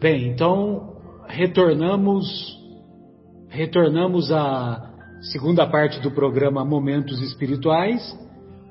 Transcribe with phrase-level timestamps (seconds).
[0.00, 0.94] Bem, então
[1.28, 2.58] retornamos
[3.50, 4.94] retornamos à
[5.30, 8.18] segunda parte do programa Momentos Espirituais,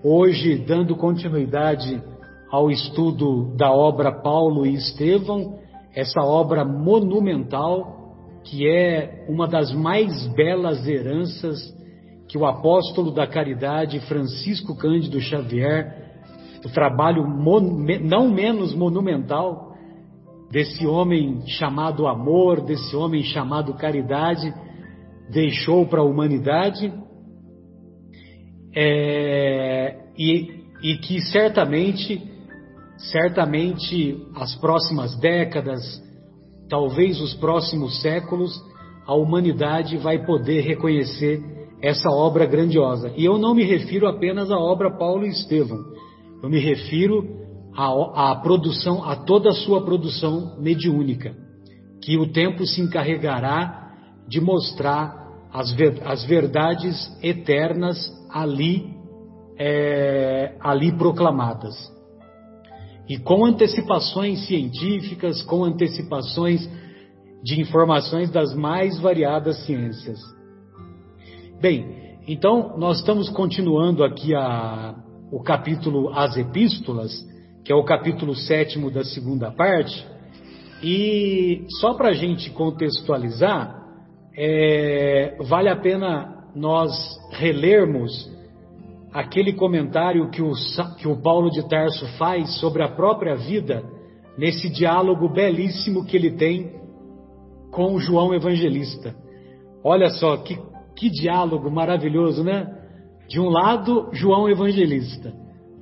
[0.03, 2.01] hoje dando continuidade
[2.49, 5.59] ao estudo da obra Paulo e Estevão,
[5.93, 11.59] essa obra monumental que é uma das mais belas heranças
[12.27, 15.93] que o apóstolo da caridade Francisco Cândido Xavier,
[16.65, 17.23] o trabalho
[18.01, 19.68] não menos monumental
[20.51, 24.51] desse homem chamado amor, desse homem chamado caridade,
[25.31, 26.91] deixou para a humanidade
[28.75, 32.21] é, e, e que certamente,
[33.11, 35.81] certamente as próximas décadas,
[36.67, 38.51] talvez os próximos séculos,
[39.05, 41.43] a humanidade vai poder reconhecer
[41.81, 43.11] essa obra grandiosa.
[43.15, 45.79] E eu não me refiro apenas à obra Paulo e Estevão,
[46.41, 47.39] eu me refiro
[47.75, 51.35] a, a produção, a toda a sua produção mediúnica,
[52.01, 53.91] que o tempo se encarregará
[54.27, 55.19] de mostrar
[55.51, 57.97] as, ver, as verdades eternas
[58.29, 58.93] ali,
[59.57, 61.75] é, ali proclamadas.
[63.07, 66.69] E com antecipações científicas, com antecipações
[67.43, 70.19] de informações das mais variadas ciências.
[71.59, 74.95] Bem, então nós estamos continuando aqui a,
[75.31, 77.11] o capítulo As Epístolas,
[77.63, 80.05] que é o capítulo sétimo da segunda parte.
[80.81, 83.79] E só para a gente contextualizar,
[84.37, 86.91] é, vale a pena nós
[87.31, 88.29] relermos
[89.13, 90.53] aquele comentário que o,
[90.97, 93.83] que o Paulo de Tarso faz sobre a própria vida,
[94.37, 96.79] nesse diálogo belíssimo que ele tem
[97.71, 99.15] com João Evangelista.
[99.83, 100.57] Olha só, que,
[100.95, 102.67] que diálogo maravilhoso, né?
[103.27, 105.33] De um lado, João Evangelista,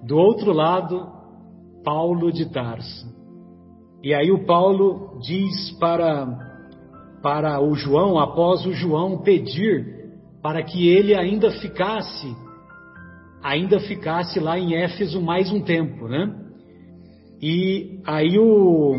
[0.04, 1.17] do outro lado,
[1.84, 3.18] Paulo de Tarso.
[4.04, 6.28] E aí o Paulo diz para,
[7.22, 9.98] para o João, após o João pedir
[10.42, 12.36] para que ele ainda ficasse,
[13.44, 16.34] ainda ficasse lá em Éfeso mais um tempo, né?
[17.42, 18.96] E aí o,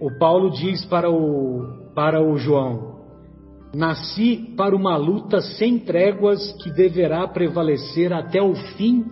[0.00, 2.92] o Paulo diz para o, para o João:
[3.74, 9.04] Nasci para uma luta sem tréguas que deverá prevalecer até o fim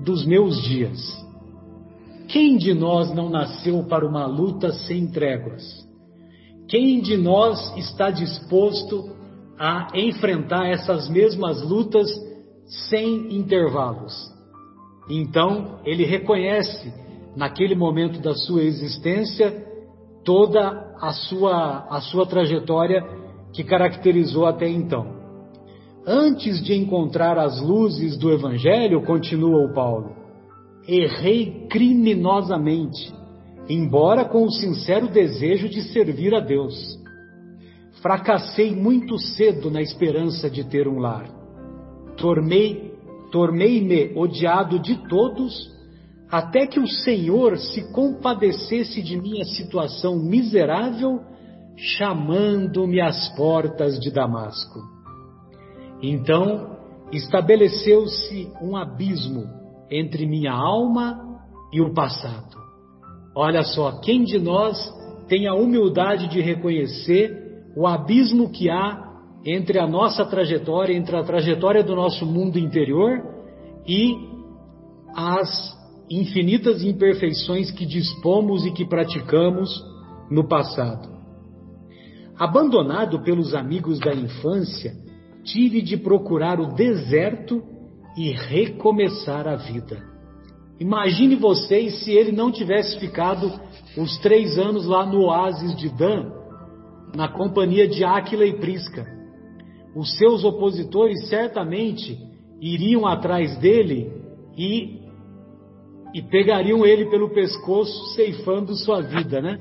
[0.00, 0.98] dos meus dias.
[2.28, 5.62] Quem de nós não nasceu para uma luta sem tréguas?
[6.68, 9.16] Quem de nós está disposto
[9.58, 12.06] a enfrentar essas mesmas lutas
[12.90, 14.14] sem intervalos?
[15.08, 16.92] Então, ele reconhece,
[17.34, 19.66] naquele momento da sua existência,
[20.22, 23.02] toda a sua, a sua trajetória
[23.54, 25.16] que caracterizou até então.
[26.06, 30.17] Antes de encontrar as luzes do Evangelho, continua o Paulo,
[30.88, 33.12] errei criminosamente,
[33.68, 36.98] embora com o sincero desejo de servir a Deus.
[38.00, 41.28] Fracassei muito cedo na esperança de ter um lar.
[42.16, 42.94] Tornei,
[43.30, 45.76] tornei-me odiado de todos,
[46.30, 51.20] até que o Senhor se compadecesse de minha situação miserável,
[51.76, 54.80] chamando-me às portas de Damasco.
[56.02, 56.78] Então
[57.12, 59.57] estabeleceu-se um abismo
[59.90, 61.40] entre minha alma
[61.72, 62.56] e o passado.
[63.34, 64.76] Olha só, quem de nós
[65.28, 67.32] tem a humildade de reconhecer
[67.76, 69.06] o abismo que há
[69.44, 73.22] entre a nossa trajetória, entre a trajetória do nosso mundo interior
[73.86, 74.16] e
[75.14, 75.76] as
[76.10, 79.70] infinitas imperfeições que dispomos e que praticamos
[80.30, 81.08] no passado.
[82.38, 84.92] Abandonado pelos amigos da infância,
[85.44, 87.62] tive de procurar o deserto
[88.18, 90.02] e recomeçar a vida.
[90.80, 93.48] Imagine vocês se ele não tivesse ficado
[93.96, 96.32] os três anos lá no oásis de Dan,
[97.14, 99.06] na companhia de Áquila e Prisca.
[99.94, 102.18] Os seus opositores certamente
[102.60, 104.10] iriam atrás dele
[104.56, 104.98] e,
[106.12, 109.60] e pegariam ele pelo pescoço, ceifando sua vida, né?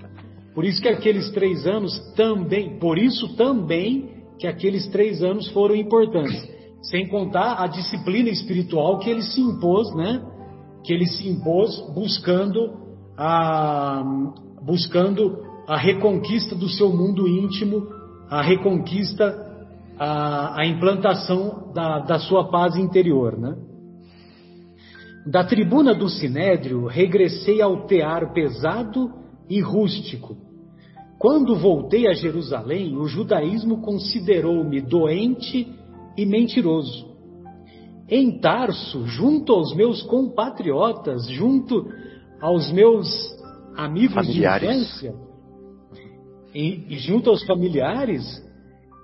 [0.55, 5.75] Por isso que aqueles três anos também, por isso também que aqueles três anos foram
[5.75, 6.56] importantes
[6.89, 10.21] sem contar a disciplina espiritual que ele se impôs, né?
[10.83, 12.73] Que ele se impôs buscando
[13.17, 14.03] a,
[14.63, 15.37] buscando
[15.67, 17.87] a reconquista do seu mundo íntimo,
[18.29, 19.35] a reconquista,
[19.99, 23.55] a, a implantação da, da sua paz interior, né?
[25.29, 29.11] Da tribuna do Sinédrio, regressei ao tear pesado
[29.49, 30.37] e rústico.
[31.19, 35.76] Quando voltei a Jerusalém, o judaísmo considerou-me doente
[36.17, 37.15] e mentiroso.
[38.09, 41.85] Em Tarso, junto aos meus compatriotas, junto
[42.41, 43.07] aos meus
[43.75, 44.69] amigos familiares.
[44.69, 45.15] de infância,
[46.53, 48.23] e, e junto aos familiares,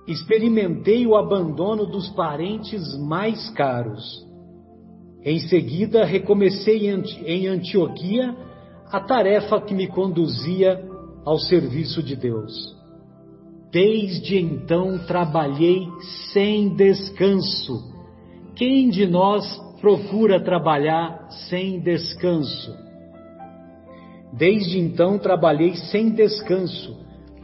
[0.08, 4.04] experimentei o abandono dos parentes mais caros.
[5.24, 8.36] Em seguida, recomecei em Antioquia
[8.92, 10.84] a tarefa que me conduzia
[11.26, 12.54] ao serviço de Deus.
[13.74, 15.88] Desde então trabalhei
[16.32, 17.92] sem descanso.
[18.56, 19.44] Quem de nós
[19.82, 22.72] procura trabalhar sem descanso?
[24.32, 26.96] Desde então trabalhei sem descanso,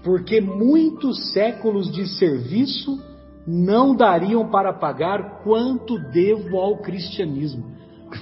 [0.04, 3.02] porque muitos séculos de serviço
[3.48, 7.72] não dariam para pagar quanto devo ao cristianismo.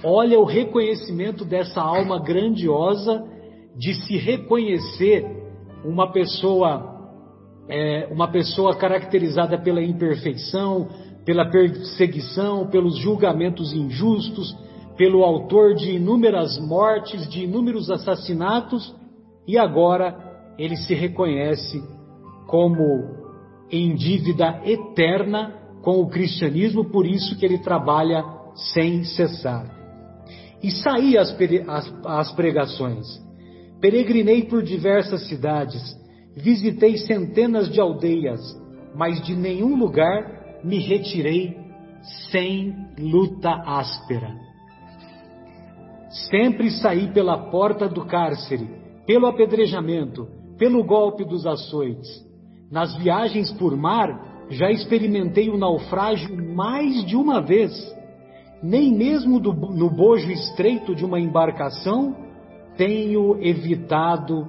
[0.01, 3.21] Olha o reconhecimento dessa alma grandiosa
[3.75, 5.25] de se reconhecer
[5.83, 6.96] uma pessoa
[7.69, 10.87] é, uma pessoa caracterizada pela imperfeição,
[11.25, 14.55] pela perseguição, pelos julgamentos injustos,
[14.95, 18.95] pelo autor de inúmeras mortes, de inúmeros assassinatos,
[19.47, 20.15] e agora
[20.57, 21.83] ele se reconhece
[22.47, 23.17] como
[23.69, 28.23] em dívida eterna com o cristianismo, por isso que ele trabalha
[28.73, 29.77] sem cessar.
[30.63, 33.05] E saí às, pregações.
[33.79, 35.95] Peregrinei por diversas cidades,
[36.37, 38.39] visitei centenas de aldeias,
[38.95, 41.57] mas de nenhum lugar me retirei
[42.31, 44.35] sem luta áspera.
[46.29, 48.69] Sempre saí pela porta do cárcere,
[49.05, 52.07] pelo apedrejamento, pelo golpe dos açoites.
[52.71, 57.73] Nas viagens por mar, já experimentei o naufrágio mais de uma vez.
[58.61, 62.15] Nem mesmo do, no bojo estreito de uma embarcação
[62.77, 64.47] tenho evitado,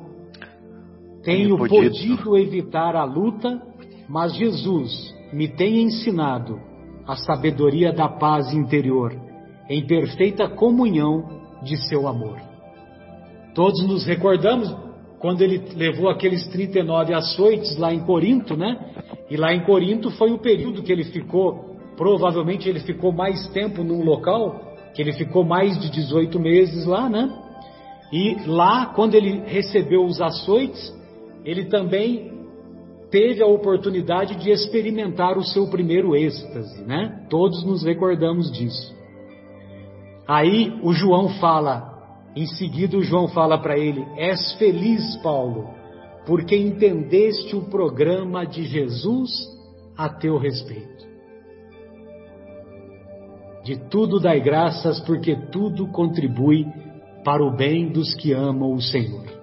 [1.23, 1.91] tenho podido.
[1.91, 3.61] podido evitar a luta,
[4.09, 6.59] mas Jesus me tem ensinado
[7.07, 9.15] a sabedoria da paz interior,
[9.69, 11.25] em perfeita comunhão
[11.63, 12.39] de seu amor.
[13.55, 14.75] Todos nos recordamos
[15.19, 18.79] quando ele levou aqueles 39 açoites lá em Corinto, né?
[19.31, 23.83] E lá em Corinto foi o período que ele ficou, provavelmente ele ficou mais tempo
[23.83, 24.61] num local,
[24.95, 27.29] que ele ficou mais de 18 meses lá, né?
[28.13, 30.98] E lá, quando ele recebeu os açoites,
[31.49, 32.31] ele também
[33.11, 37.25] teve a oportunidade de experimentar o seu primeiro êxtase, né?
[37.31, 38.95] Todos nos recordamos disso.
[40.27, 45.71] Aí o João fala, em seguida, o João fala para ele: És feliz, Paulo,
[46.27, 49.31] porque entendeste o programa de Jesus
[49.97, 51.09] a teu respeito.
[53.65, 56.67] De tudo dai graças, porque tudo contribui
[57.25, 59.38] para o bem dos que amam o Senhor.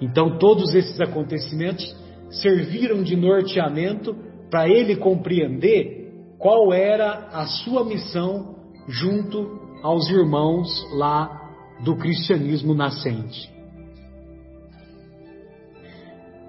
[0.00, 1.96] Então, todos esses acontecimentos
[2.30, 4.14] serviram de norteamento
[4.50, 8.56] para ele compreender qual era a sua missão
[8.86, 11.48] junto aos irmãos lá
[11.84, 13.50] do cristianismo nascente.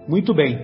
[0.07, 0.57] Muito bem.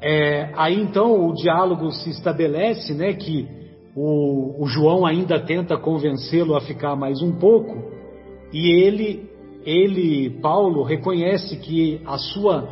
[0.00, 3.48] É, aí então o diálogo se estabelece, né, que
[3.96, 7.90] o, o João ainda tenta convencê-lo a ficar mais um pouco,
[8.52, 9.28] e ele,
[9.66, 12.68] ele, Paulo, reconhece que a sua,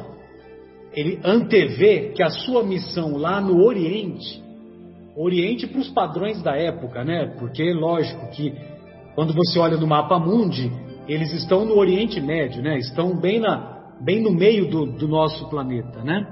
[0.92, 4.42] ele antevê que a sua missão lá no Oriente,
[5.16, 8.54] Oriente para os padrões da época, né, porque lógico que
[9.14, 10.70] quando você olha no mapa mundi,
[11.08, 12.78] eles estão no Oriente Médio, né?
[12.78, 16.26] Estão bem, na, bem no meio do, do nosso planeta, né?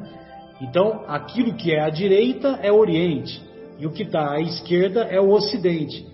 [0.61, 3.41] Então, aquilo que é à direita é Oriente
[3.79, 6.05] e o que está à esquerda é o Ocidente.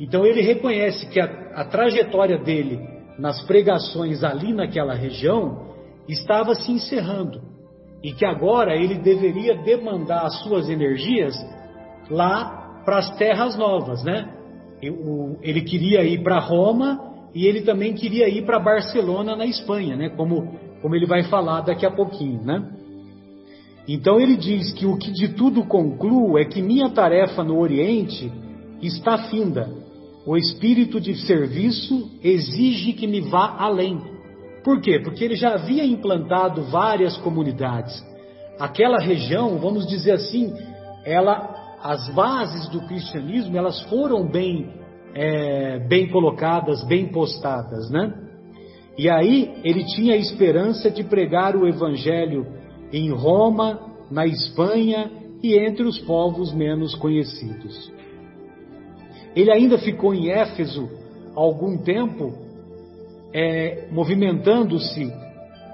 [0.00, 1.24] Então, ele reconhece que a,
[1.54, 5.66] a trajetória dele nas pregações ali naquela região
[6.08, 7.40] estava se encerrando
[8.02, 11.34] e que agora ele deveria demandar as suas energias
[12.08, 14.32] lá para as terras novas, né?
[15.42, 17.00] Ele queria ir para Roma
[17.34, 20.08] e ele também queria ir para Barcelona, na Espanha, né?
[20.10, 22.70] Como, como ele vai falar daqui a pouquinho, né?
[23.86, 28.30] Então ele diz que o que de tudo concluo é que minha tarefa no Oriente
[28.80, 29.68] está finda.
[30.26, 34.00] O espírito de serviço exige que me vá além.
[34.62, 35.00] Por quê?
[35.02, 38.04] Porque ele já havia implantado várias comunidades.
[38.58, 40.52] Aquela região, vamos dizer assim,
[41.04, 44.78] ela, as bases do cristianismo, elas foram bem
[45.14, 48.12] é, bem colocadas, bem postadas, né?
[48.96, 52.46] E aí ele tinha a esperança de pregar o evangelho
[52.92, 55.10] em Roma, na Espanha
[55.42, 57.92] e entre os povos menos conhecidos.
[59.38, 60.88] Ele ainda ficou em Éfeso
[61.32, 62.32] algum tempo,
[63.32, 65.12] é, movimentando-se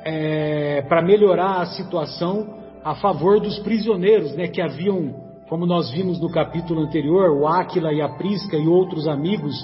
[0.05, 6.21] é, para melhorar a situação a favor dos prisioneiros, né, que haviam como nós vimos
[6.21, 9.55] no capítulo anterior, o Áquila e a Prisca e outros amigos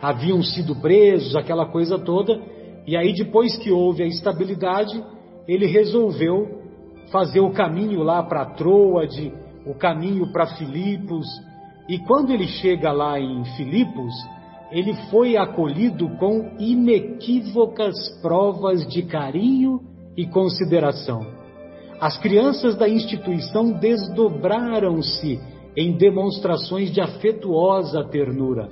[0.00, 2.40] haviam sido presos, aquela coisa toda,
[2.86, 5.02] e aí depois que houve a estabilidade,
[5.46, 6.62] ele resolveu
[7.10, 9.30] fazer o caminho lá para Troade,
[9.66, 11.26] o caminho para Filipos.
[11.88, 14.14] E quando ele chega lá em Filipos,
[14.70, 19.80] ele foi acolhido com inequívocas provas de carinho
[20.16, 21.26] e consideração.
[22.00, 25.40] As crianças da instituição desdobraram-se
[25.76, 28.68] em demonstrações de afetuosa ternura.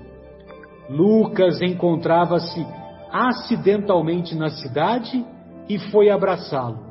[0.89, 2.67] Lucas encontrava-se
[3.11, 5.25] acidentalmente na cidade
[5.69, 6.91] e foi abraçá-lo.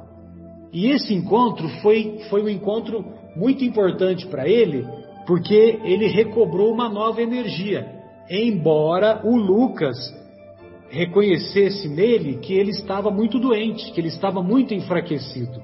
[0.72, 3.04] E esse encontro foi, foi um encontro
[3.36, 4.88] muito importante para ele,
[5.30, 7.86] porque ele recobrou uma nova energia,
[8.28, 9.96] embora o Lucas
[10.90, 15.62] reconhecesse nele que ele estava muito doente, que ele estava muito enfraquecido.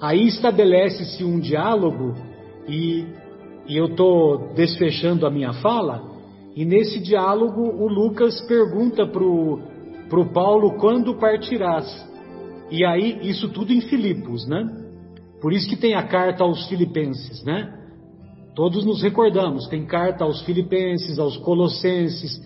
[0.00, 2.14] Aí estabelece-se um diálogo,
[2.66, 3.04] e,
[3.68, 6.02] e eu estou desfechando a minha fala,
[6.56, 12.10] e nesse diálogo o Lucas pergunta para o Paulo quando partirás.
[12.70, 14.66] E aí, isso tudo em Filipos, né?
[15.42, 17.80] Por isso que tem a carta aos Filipenses, né?
[18.54, 22.38] Todos nos recordamos, tem carta aos Filipenses, aos Colossenses,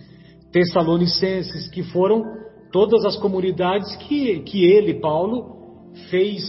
[0.53, 2.23] Tessalonicenses, que foram
[2.71, 6.43] todas as comunidades que, que ele, Paulo, fez,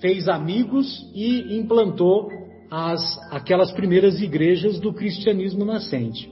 [0.00, 2.28] fez amigos e implantou
[2.70, 3.02] as,
[3.32, 6.30] aquelas primeiras igrejas do cristianismo nascente.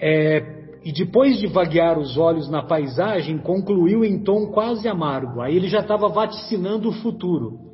[0.00, 5.40] É, e depois de vaguear os olhos na paisagem, concluiu em tom quase amargo.
[5.40, 7.67] Aí ele já estava vaticinando o futuro.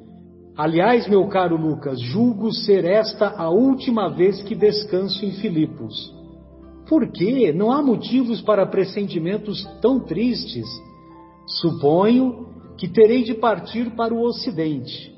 [0.56, 6.14] Aliás, meu caro Lucas, julgo ser esta a última vez que descanso em Filipos.
[6.88, 7.52] Por quê?
[7.52, 10.66] Não há motivos para pressentimentos tão tristes.
[11.60, 12.46] Suponho
[12.78, 15.12] que terei de partir para o Ocidente.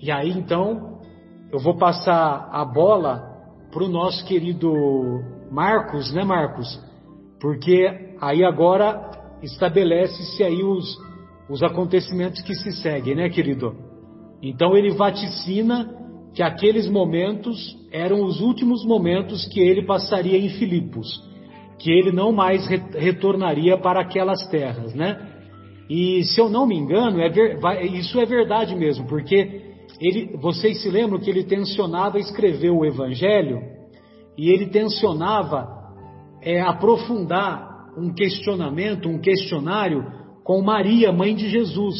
[0.00, 0.98] E aí então
[1.52, 3.32] eu vou passar a bola
[3.70, 4.72] para o nosso querido
[5.52, 6.80] Marcos, né, Marcos?
[7.40, 10.98] Porque aí agora estabelece-se aí os,
[11.48, 13.83] os acontecimentos que se seguem, né, querido?
[14.42, 15.90] Então ele vaticina
[16.34, 21.22] que aqueles momentos eram os últimos momentos que ele passaria em Filipos,
[21.78, 25.30] que ele não mais retornaria para aquelas terras, né?
[25.88, 29.62] E se eu não me engano, é isso é verdade mesmo, porque
[30.00, 33.60] ele, vocês se lembram que ele tensionava escrever o Evangelho
[34.36, 35.68] e ele tensionava
[36.42, 40.04] é, aprofundar um questionamento, um questionário
[40.42, 41.96] com Maria, mãe de Jesus.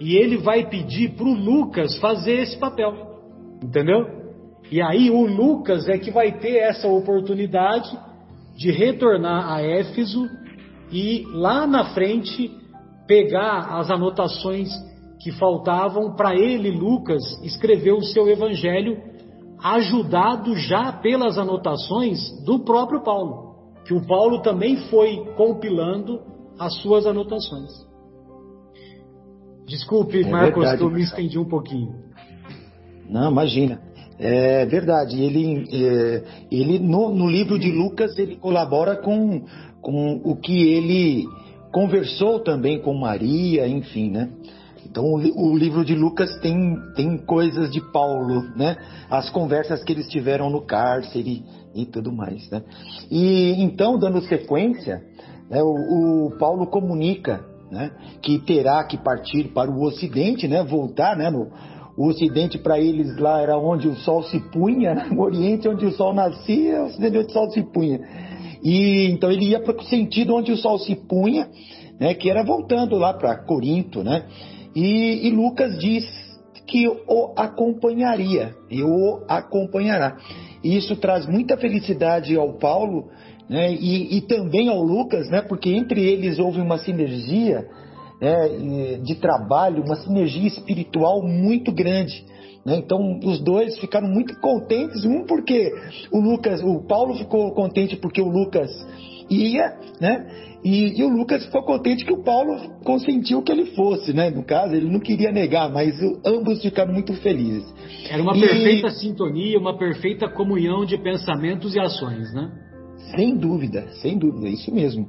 [0.00, 2.94] E ele vai pedir para o Lucas fazer esse papel,
[3.62, 4.06] entendeu?
[4.70, 7.98] E aí o Lucas é que vai ter essa oportunidade
[8.56, 10.28] de retornar a Éfeso
[10.90, 12.50] e lá na frente
[13.06, 14.68] pegar as anotações
[15.20, 18.96] que faltavam para ele, Lucas, escrever o seu evangelho
[19.62, 23.54] ajudado já pelas anotações do próprio Paulo,
[23.84, 26.20] que o Paulo também foi compilando
[26.58, 27.89] as suas anotações.
[29.70, 31.94] Desculpe, é Marcos, verdade, que eu me estendi um pouquinho.
[33.08, 33.80] Não, imagina.
[34.18, 35.22] É verdade.
[35.22, 39.44] Ele, é, ele no, no, livro de Lucas ele colabora com,
[39.80, 41.24] com o que ele
[41.72, 44.28] conversou também com Maria, enfim, né?
[44.84, 48.76] Então o, o, livro de Lucas tem, tem coisas de Paulo, né?
[49.08, 52.64] As conversas que eles tiveram no cárcere e tudo mais, né?
[53.08, 55.00] E então, dando sequência,
[55.48, 57.90] né, o, o, Paulo comunica, né?
[58.20, 60.62] Que terá que partir para o Ocidente, né?
[60.62, 61.30] Voltar, né?
[61.30, 61.48] No,
[61.96, 65.08] o Ocidente para eles lá era onde o sol se punha, né?
[65.12, 68.00] o Oriente onde o sol nascia, o Ocidente onde o sol se punha.
[68.62, 71.48] E então ele ia para o sentido onde o sol se punha,
[71.98, 72.14] né?
[72.14, 74.24] Que era voltando lá para Corinto, né?
[74.74, 76.04] E, e Lucas diz
[76.66, 80.16] que o acompanharia, e o acompanhará.
[80.62, 83.08] E isso traz muita felicidade ao Paulo
[83.50, 87.66] né, e, e, também ao Lucas, né, porque entre eles houve uma sinergia
[88.20, 92.24] né, de trabalho, uma sinergia espiritual muito grande.
[92.64, 92.76] Né?
[92.76, 95.72] Então os dois ficaram muito contentes, um porque
[96.12, 98.70] o Lucas, o Paulo ficou contente porque o Lucas
[99.28, 100.46] ia, né?
[100.62, 102.54] E, e, o Lucas ficou contente que o Paulo
[102.84, 104.28] consentiu que ele fosse, né?
[104.30, 107.64] No caso, ele não queria negar, mas ambos ficaram muito felizes.
[108.10, 108.40] Era uma e...
[108.40, 112.69] perfeita sintonia, uma perfeita comunhão de pensamentos e ações, né?
[113.14, 115.08] Sem dúvida, sem dúvida, isso mesmo.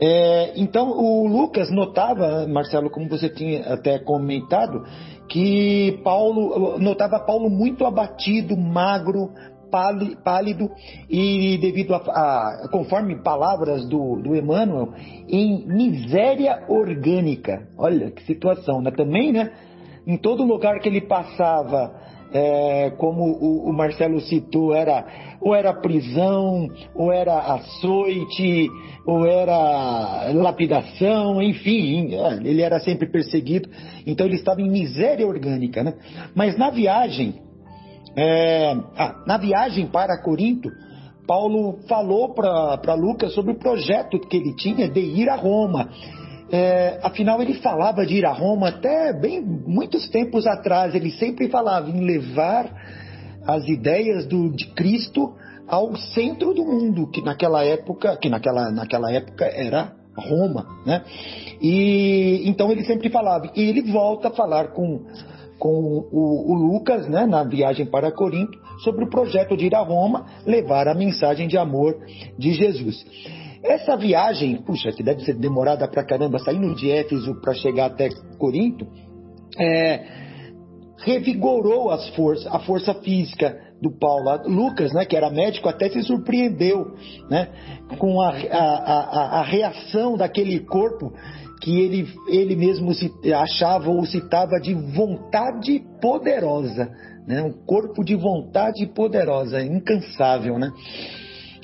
[0.00, 4.84] É, então, o Lucas notava, Marcelo, como você tinha até comentado,
[5.28, 9.30] que Paulo notava Paulo muito abatido, magro,
[10.24, 10.70] pálido
[11.08, 14.92] e devido a, a conforme palavras do, do Emmanuel,
[15.28, 17.68] em miséria orgânica.
[17.78, 18.90] Olha que situação, né?
[18.90, 19.52] Também, né?
[20.06, 21.94] Em todo lugar que ele passava,
[22.32, 25.04] é, como o, o, Marcelo citou, era
[25.40, 28.68] ou era prisão, ou era açoite,
[29.06, 32.10] ou era lapidação, enfim,
[32.44, 33.68] ele era sempre perseguido,
[34.06, 35.94] então ele estava em miséria orgânica, né?
[36.34, 37.34] Mas na viagem,
[38.16, 40.68] é, ah, na viagem para Corinto,
[41.26, 45.88] Paulo falou para Lucas sobre o projeto que ele tinha de ir a Roma.
[46.52, 50.94] É, afinal, ele falava de ir a Roma até bem muitos tempos atrás.
[50.94, 52.70] Ele sempre falava em levar
[53.46, 55.32] as ideias do, de Cristo
[55.66, 61.04] ao centro do mundo, que naquela época, que naquela, naquela época era Roma, né?
[61.62, 63.50] E então ele sempre falava.
[63.54, 65.04] E ele volta a falar com
[65.60, 65.68] com
[66.10, 70.24] o, o, Lucas, né, na viagem para Corinto, sobre o projeto de ir a Roma,
[70.46, 71.94] levar a mensagem de amor
[72.38, 73.04] de Jesus.
[73.62, 78.08] Essa viagem, puxa, que deve ser demorada pra caramba, saindo de Éfeso para chegar até
[78.38, 78.86] Corinto,
[79.58, 80.02] é,
[80.98, 84.42] revigorou as forças, a força física do Paulo.
[84.46, 86.94] Lucas, né, que era médico, até se surpreendeu
[87.28, 87.48] né,
[87.98, 91.12] com a, a, a, a reação daquele corpo
[91.60, 92.90] que ele, ele mesmo
[93.36, 96.90] achava ou citava de vontade poderosa,
[97.26, 97.42] né?
[97.42, 100.58] um corpo de vontade poderosa, incansável.
[100.58, 100.70] Né?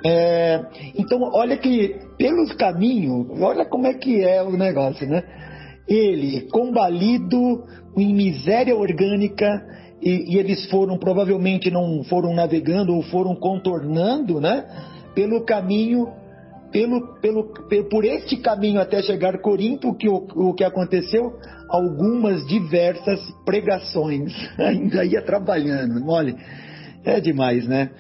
[0.05, 0.63] É,
[0.97, 5.23] então, olha que pelos caminhos, olha como é que é o negócio, né?
[5.89, 7.65] Ele, combalido,
[7.97, 9.65] em miséria orgânica,
[10.03, 14.65] e, e eles foram, provavelmente não foram navegando ou foram contornando, né?
[15.15, 16.09] Pelo caminho
[16.77, 17.55] pelo, pelo,
[17.89, 21.33] por este caminho até chegar Corinto, o que, o, o que aconteceu?
[21.71, 24.33] Algumas diversas pregações.
[24.59, 26.07] Ainda ia trabalhando.
[26.07, 26.35] Olha,
[27.05, 27.91] é demais, né?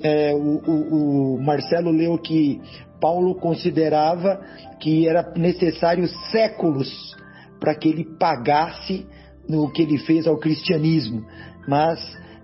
[0.00, 2.60] É, o, o, o Marcelo leu que
[3.00, 4.40] Paulo considerava
[4.80, 7.16] que era necessário séculos
[7.58, 9.06] para que ele pagasse
[9.48, 11.24] no que ele fez ao cristianismo.
[11.66, 11.98] Mas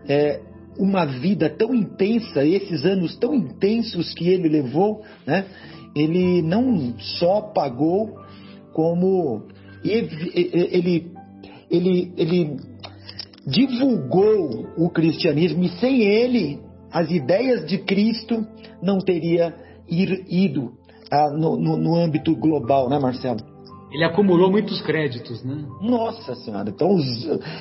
[0.08, 0.40] é,
[0.78, 5.46] uma vida tão intensa, esses anos tão intensos que ele levou, né?
[5.94, 8.18] ele não só pagou,
[8.72, 9.42] como
[9.84, 11.12] ele,
[11.70, 12.56] ele, ele
[13.46, 16.60] divulgou o cristianismo e sem ele
[16.92, 18.46] as ideias de Cristo
[18.82, 19.54] não teria
[19.88, 20.72] ir, ido
[21.10, 23.40] ah, no, no, no, âmbito global, né, Marcelo?
[23.90, 25.64] Ele acumulou muitos créditos, né?
[25.82, 26.96] Nossa Senhora, então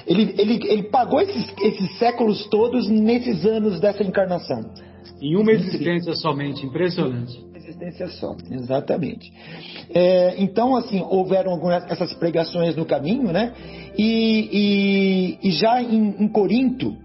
[0.07, 4.63] ele, ele, ele pagou esses, esses séculos todos nesses anos dessa encarnação.
[5.21, 9.31] Em uma existência somente, impressionante existência só, exatamente.
[9.93, 13.53] É, então, assim, houveram algumas essas pregações no caminho, né?
[13.97, 16.95] E, e, e já em, em, Corinto,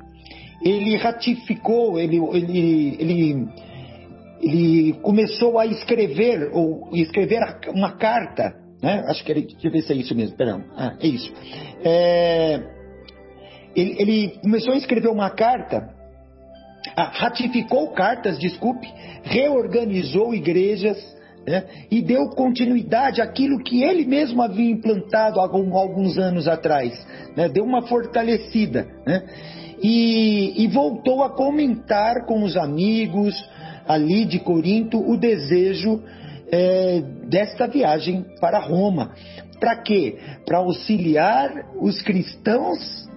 [0.63, 3.49] ele ratificou, ele, ele, ele,
[4.41, 9.05] ele começou a escrever, ou escrever uma carta, né?
[9.09, 10.63] Acho que ele, deixa eu ver se é isso mesmo, perdão.
[10.77, 11.33] Ah, é isso.
[11.85, 12.61] É,
[13.75, 15.97] ele, ele começou a escrever uma carta
[16.95, 18.87] ratificou cartas, desculpe,
[19.23, 20.97] reorganizou igrejas
[21.47, 26.93] né, e deu continuidade àquilo que ele mesmo havia implantado alguns anos atrás,
[27.37, 29.23] né, deu uma fortalecida né,
[29.83, 33.35] e, e voltou a comentar com os amigos
[33.87, 36.03] ali de Corinto o desejo
[36.51, 39.13] é, desta viagem para Roma.
[39.59, 40.17] Para quê?
[40.45, 43.09] Para auxiliar os cristãos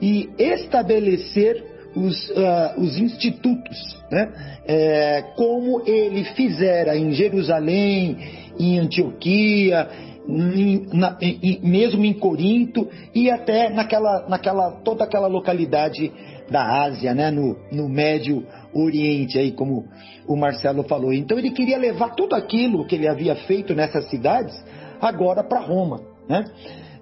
[0.00, 3.76] e estabelecer os, uh, os institutos,
[4.10, 4.32] né?
[4.66, 8.16] É, como ele fizera em Jerusalém,
[8.58, 9.88] em Antioquia,
[10.28, 16.12] em, na, em, mesmo em Corinto e até naquela, naquela toda aquela localidade
[16.50, 17.30] da Ásia, né?
[17.30, 19.84] no, no Médio Oriente, aí como
[20.26, 21.12] o Marcelo falou.
[21.12, 24.54] Então ele queria levar tudo aquilo que ele havia feito nessas cidades
[25.00, 26.44] agora para Roma, né?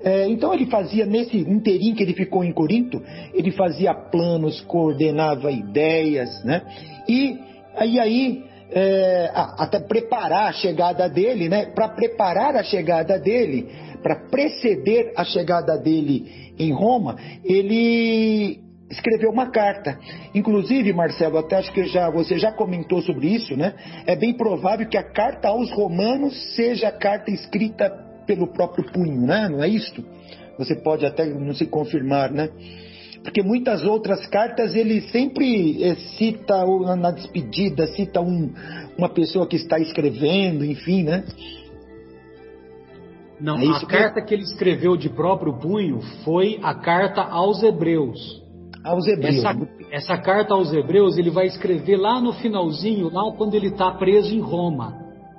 [0.02, 3.02] É, então ele fazia, nesse inteirinho que ele ficou em Corinto,
[3.35, 6.62] ele fazia planos, coordenava ideias, né?
[7.06, 7.38] E
[7.76, 11.66] aí, aí é, até preparar a chegada dele, né?
[11.66, 13.68] Para preparar a chegada dele,
[14.02, 19.98] para preceder a chegada dele em Roma, ele escreveu uma carta.
[20.35, 23.74] Inclusive, Marcelo, até acho que já, você já comentou sobre isso, né?
[24.06, 27.88] É bem provável que a carta aos romanos seja a carta escrita
[28.26, 29.48] pelo próprio punho, né?
[29.48, 30.04] Não é isto?
[30.59, 32.50] Você pode até não se confirmar, né?
[33.30, 36.66] Porque muitas outras cartas ele sempre eh, cita
[36.96, 38.52] na despedida, cita um,
[38.98, 41.24] uma pessoa que está escrevendo, enfim, né?
[43.40, 48.42] Não, é a carta que ele escreveu de próprio punho foi a carta aos Hebreus.
[48.82, 49.36] Aos Hebreus.
[49.36, 53.92] Essa, essa carta aos Hebreus ele vai escrever lá no finalzinho, lá quando ele está
[53.92, 54.92] preso em Roma.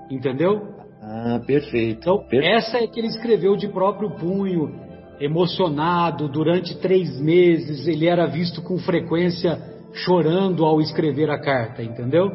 [0.10, 0.62] Entendeu?
[1.02, 2.00] Ah, perfeito.
[2.00, 2.56] Então, perfeito.
[2.56, 4.90] essa é que ele escreveu de próprio punho.
[5.24, 9.60] Emocionado durante três meses, ele era visto com frequência
[9.94, 12.30] chorando ao escrever a carta, entendeu?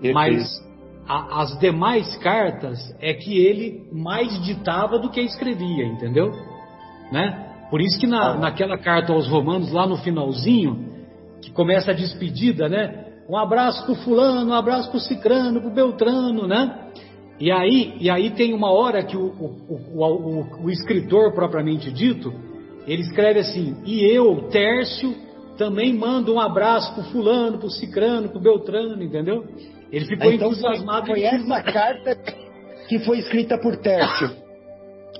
[0.00, 0.14] Perfeito.
[0.14, 0.64] Mas
[1.08, 6.30] a, as demais cartas é que ele mais ditava do que escrevia, entendeu?
[7.12, 7.66] Né?
[7.70, 10.92] Por isso que na, naquela carta aos Romanos, lá no finalzinho,
[11.40, 13.04] que começa a despedida, né?
[13.28, 16.90] Um abraço pro fulano, um abraço pro cicrano, pro beltrano, né?
[17.38, 22.32] E aí, e aí tem uma hora que o, o, o, o, escritor propriamente dito,
[22.86, 25.14] ele escreve assim, e eu, Tércio,
[25.58, 29.44] também mando um abraço pro fulano, pro cicrano, pro beltrano, entendeu?
[29.90, 31.06] Ele ficou então entusiasmado.
[31.06, 32.16] Foi, foi essa carta
[32.88, 34.30] que foi escrita por Tércio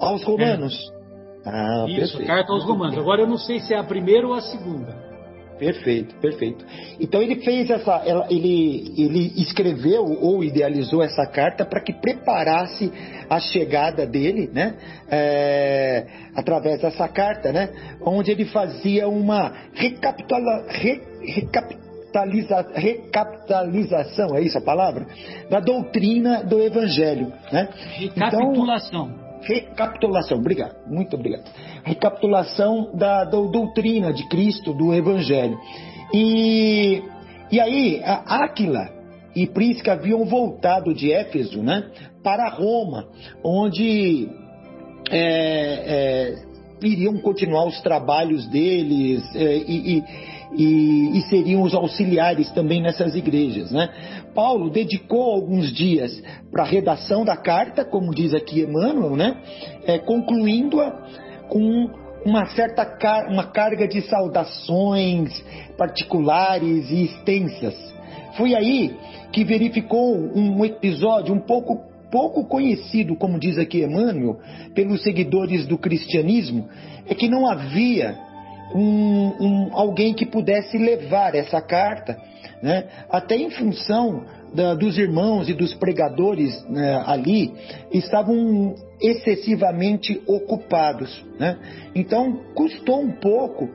[0.00, 0.74] aos romanos.
[1.44, 1.50] É.
[1.50, 2.26] Ah, Isso, perfeito.
[2.26, 2.98] carta aos romanos.
[2.98, 5.03] Agora eu não sei se é a primeira ou a segunda.
[5.58, 6.64] Perfeito, perfeito.
[6.98, 12.92] Então ele fez essa, ele, ele escreveu ou idealizou essa carta para que preparasse
[13.30, 14.74] a chegada dele, né?
[15.08, 17.70] É, através dessa carta, né?
[18.00, 25.06] Onde ele fazia uma recapitula, re, recapitaliza, recapitalização, é isso a palavra?
[25.48, 27.68] Da doutrina do Evangelho, né?
[27.96, 29.10] Recapitulação.
[29.12, 31.44] Então, recapitulação, obrigado, muito obrigado.
[31.84, 35.58] Recapitulação da, doutrina de Cristo, do Evangelho.
[36.12, 37.02] E,
[37.50, 38.88] e aí, a Áquila
[39.34, 41.90] e Prisca haviam voltado de Éfeso né,
[42.22, 43.06] para Roma,
[43.42, 44.28] onde
[45.10, 46.34] é, é,
[46.82, 50.04] iriam continuar os trabalhos deles é, e
[50.56, 53.70] e, e, seriam os auxiliares também nessas igrejas.
[53.70, 53.88] Né?
[54.34, 59.36] Paulo dedicou alguns dias para a redação da carta, como diz aqui Emmanuel, né?
[59.86, 60.90] É, concluindo-a
[61.48, 61.90] com
[62.24, 65.30] uma certa car uma carga de saudações
[65.76, 67.74] particulares e extensas.
[68.36, 68.96] Foi aí
[69.30, 74.38] que verificou um episódio um pouco pouco conhecido, como diz aqui Emmanuel,
[74.72, 76.68] pelos seguidores do cristianismo,
[77.08, 78.16] é que não havia
[78.72, 82.16] um, um, alguém que pudesse levar essa carta,
[82.62, 82.84] né?
[83.10, 87.52] até em função da, dos irmãos e dos pregadores né, ali,
[87.92, 91.24] estavam excessivamente ocupados.
[91.38, 91.58] Né?
[91.94, 93.68] Então, custou um pouco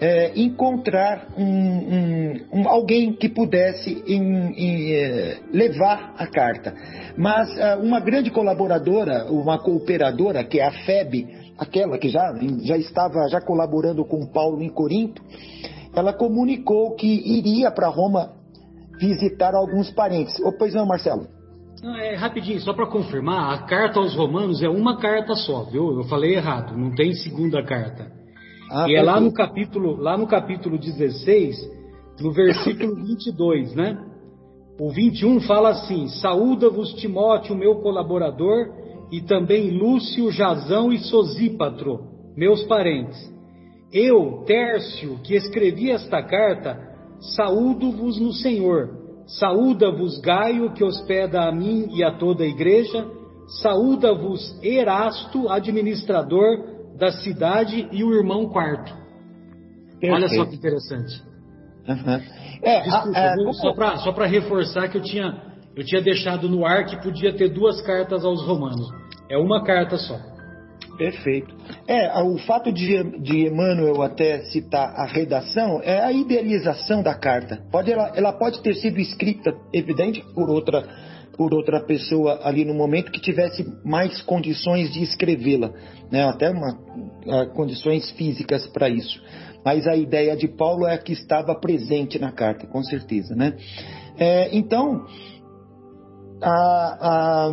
[0.00, 6.74] é, encontrar um, um, alguém que pudesse em, em, é, levar a carta.
[7.16, 12.76] Mas é, uma grande colaboradora, uma cooperadora, que é a FEB, aquela que já, já
[12.76, 15.22] estava já colaborando com Paulo em Corinto,
[15.94, 18.43] ela comunicou que iria para Roma
[18.98, 20.34] visitar alguns parentes.
[20.44, 21.26] Oh, pois não, Marcelo?
[21.82, 25.98] Não, é rapidinho, só para confirmar, a carta aos romanos é uma carta só, viu?
[25.98, 28.10] Eu falei errado, não tem segunda carta.
[28.70, 31.56] Ah, e é lá no capítulo, lá no capítulo 16,
[32.20, 33.98] no versículo 22, né?
[34.80, 38.72] O 21 fala assim: Saúda-vos Timóteo, meu colaborador,
[39.12, 42.00] e também Lúcio, Jazão e Sosípatro,
[42.36, 43.32] meus parentes.
[43.92, 46.93] Eu, Tércio, que escrevi esta carta,
[47.34, 49.02] saúdo-vos no Senhor.
[49.26, 53.06] Saúda-vos Gaio, que hospeda a mim e a toda a igreja.
[53.62, 58.92] Saúda-vos Erasto, administrador da cidade, e o irmão quarto.
[60.00, 60.14] Perfeito.
[60.14, 61.22] Olha só que interessante.
[61.88, 62.20] Uhum.
[62.62, 66.86] É, Desculpa, a, a, só para reforçar que eu tinha eu tinha deixado no ar
[66.86, 68.88] que podia ter duas cartas aos romanos.
[69.28, 70.16] É uma carta só.
[70.96, 71.54] Perfeito.
[71.88, 77.62] É, o fato de, de Emmanuel até citar a redação é a idealização da carta.
[77.70, 80.86] Pode, ela, ela pode ter sido escrita, evidente, por outra,
[81.36, 85.72] por outra pessoa ali no momento que tivesse mais condições de escrevê-la,
[86.10, 86.24] né?
[86.24, 86.78] até uma,
[87.54, 89.20] condições físicas para isso.
[89.64, 93.34] Mas a ideia de Paulo é a que estava presente na carta, com certeza.
[93.34, 93.56] Né?
[94.16, 95.06] É, então,
[96.42, 97.52] a, a,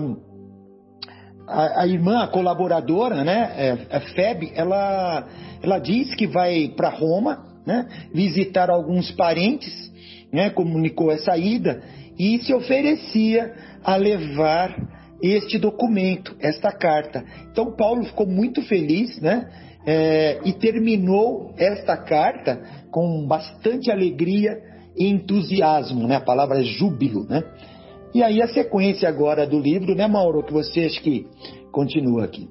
[1.52, 5.28] a, irmã, a colaboradora, né, é, a Feb, ela,
[5.62, 9.92] ela diz que vai para Roma, né, visitar alguns parentes,
[10.32, 11.82] né, comunicou essa ida
[12.18, 14.76] e se oferecia a levar
[15.22, 17.24] este documento, esta carta.
[17.52, 19.48] Então Paulo ficou muito feliz, né,
[19.86, 24.58] é, e terminou esta carta com bastante alegria
[24.98, 27.44] e entusiasmo, né, a palavra é júbilo, né.
[28.14, 31.28] E aí a sequência agora do livro, né, Mauro, que você acha que
[31.72, 32.50] continua aqui.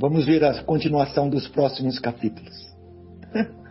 [0.00, 2.54] Vamos ver a continuação dos próximos capítulos.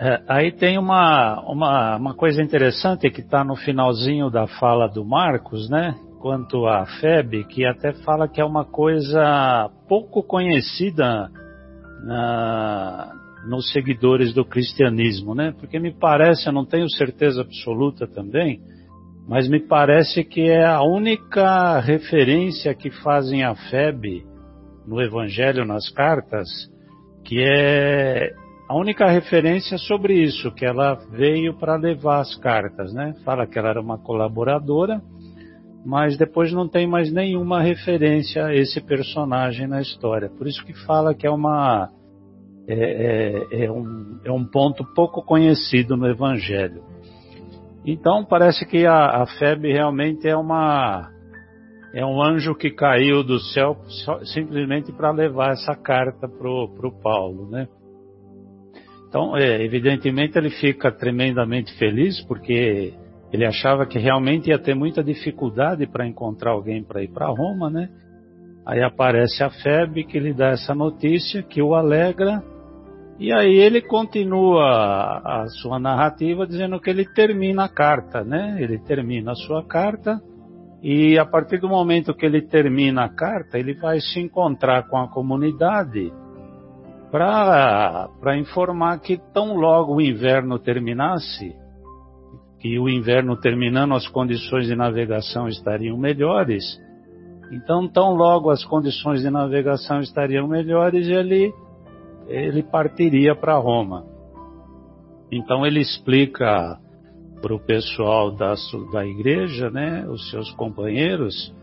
[0.00, 5.04] É, aí tem uma, uma, uma coisa interessante que está no finalzinho da fala do
[5.04, 5.96] Marcos, né?
[6.20, 11.28] Quanto à FEB, que até fala que é uma coisa pouco conhecida
[12.04, 13.12] na,
[13.48, 15.52] nos seguidores do cristianismo, né?
[15.58, 18.60] Porque me parece, eu não tenho certeza absoluta também,
[19.28, 24.24] mas me parece que é a única referência que fazem a FEB
[24.86, 26.48] no Evangelho, nas cartas,
[27.22, 28.32] que é
[28.66, 33.14] a única referência sobre isso, que ela veio para levar as cartas, né?
[33.22, 35.02] Fala que ela era uma colaboradora,
[35.84, 40.30] mas depois não tem mais nenhuma referência a esse personagem na história.
[40.30, 41.90] Por isso que fala que é uma
[42.66, 46.82] é, é, é, um, é um ponto pouco conhecido no Evangelho.
[47.84, 51.10] Então parece que a, a Febe realmente é uma
[51.94, 56.92] é um anjo que caiu do céu só, simplesmente para levar essa carta pro, pro
[57.00, 57.66] Paulo, né?
[59.08, 62.92] Então, é, evidentemente ele fica tremendamente feliz porque
[63.32, 67.70] ele achava que realmente ia ter muita dificuldade para encontrar alguém para ir para Roma,
[67.70, 67.88] né?
[68.66, 72.42] Aí aparece a Febe que lhe dá essa notícia que o alegra
[73.18, 78.56] e aí ele continua a sua narrativa dizendo que ele termina a carta, né?
[78.60, 80.20] Ele termina a sua carta
[80.80, 84.96] e a partir do momento que ele termina a carta, ele vai se encontrar com
[84.96, 86.12] a comunidade
[87.10, 91.56] para informar que tão logo o inverno terminasse,
[92.60, 96.62] que o inverno terminando as condições de navegação estariam melhores.
[97.50, 101.52] Então, tão logo as condições de navegação estariam melhores, ele
[102.28, 104.04] ele partiria para Roma.
[105.32, 106.78] Então ele explica
[107.40, 108.54] para o pessoal da,
[108.92, 111.54] da igreja, né, os seus companheiros,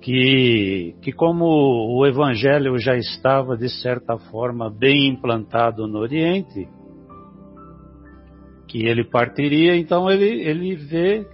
[0.00, 6.68] que, que como o evangelho já estava de certa forma bem implantado no Oriente,
[8.68, 11.26] que ele partiria, então ele, ele vê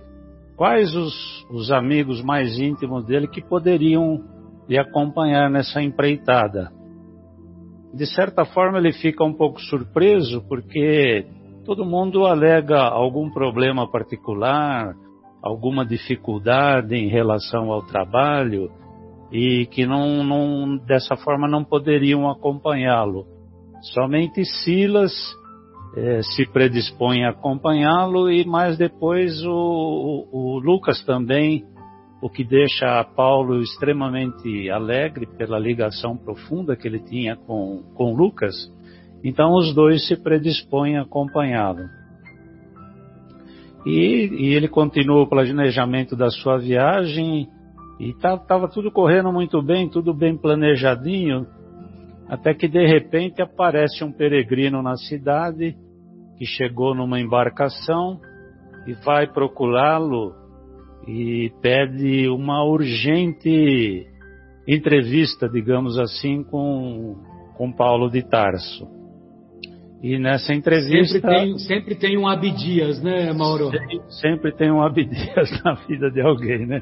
[0.56, 4.22] quais os, os amigos mais íntimos dele que poderiam
[4.68, 6.70] lhe acompanhar nessa empreitada
[7.92, 11.26] de certa forma ele fica um pouco surpreso porque
[11.64, 14.94] todo mundo alega algum problema particular,
[15.42, 18.70] alguma dificuldade em relação ao trabalho
[19.32, 23.26] e que não, não dessa forma não poderiam acompanhá-lo.
[23.94, 25.12] Somente Silas
[25.96, 31.64] eh, se predispõe a acompanhá-lo e mais depois o, o, o Lucas também
[32.20, 38.54] o que deixa Paulo extremamente alegre pela ligação profunda que ele tinha com, com Lucas.
[39.24, 41.88] Então os dois se predispõem a acompanhá-lo.
[43.86, 47.48] E, e, ele continua o planejamento da sua viagem
[47.98, 51.46] e estava tá, tudo correndo muito bem, tudo bem planejadinho,
[52.28, 55.74] até que de repente aparece um peregrino na cidade
[56.36, 58.20] que chegou numa embarcação
[58.86, 60.39] e vai procurá-lo
[61.10, 64.06] e pede uma urgente
[64.66, 67.16] entrevista, digamos assim, com,
[67.56, 68.86] com Paulo de Tarso.
[70.00, 71.20] E nessa entrevista.
[71.20, 73.70] Sempre tem, sempre tem um Abdias, né, Mauro?
[73.70, 76.80] Sempre, sempre tem um Abdias na vida de alguém, né?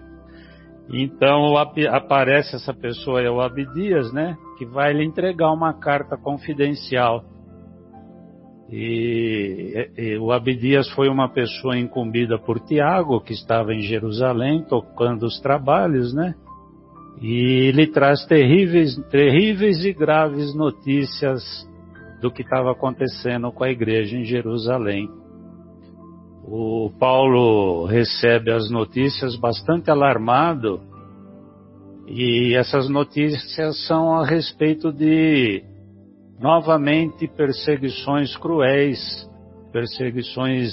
[0.93, 4.37] Então aparece essa pessoa, é o Abdias, né?
[4.59, 7.25] Que vai lhe entregar uma carta confidencial
[8.70, 15.24] e, e, o Abdias foi uma pessoa incumbida por Tiago, que estava em Jerusalém tocando
[15.24, 16.35] os trabalhos, né?
[17.20, 21.42] E ele traz terríveis, terríveis e graves notícias
[22.20, 25.09] do que estava acontecendo com a igreja em Jerusalém.
[26.44, 30.81] O Paulo recebe as notícias bastante alarmado,
[32.07, 35.62] e essas notícias são a respeito de
[36.40, 39.29] novamente perseguições cruéis,
[39.72, 40.72] perseguições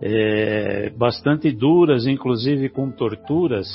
[0.00, 3.68] é, bastante duras, inclusive com torturas,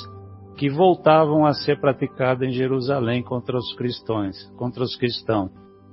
[0.57, 5.51] que voltavam a ser praticadas em Jerusalém contra os cristãos, contra os cristãos.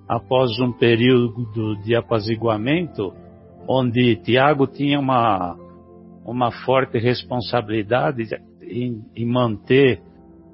[0.09, 3.13] Após um período de apaziguamento,
[3.69, 5.57] onde Tiago tinha uma,
[6.25, 8.29] uma forte responsabilidade
[8.63, 10.03] em, em manter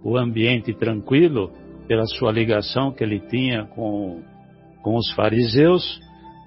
[0.03, 1.51] o ambiente tranquilo,
[1.87, 4.23] pela sua ligação que ele tinha com
[4.83, 6.01] com os fariseus,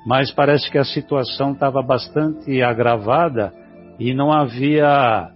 [0.06, 3.54] mas parece que a situação estava bastante agravada
[4.00, 5.32] e não havia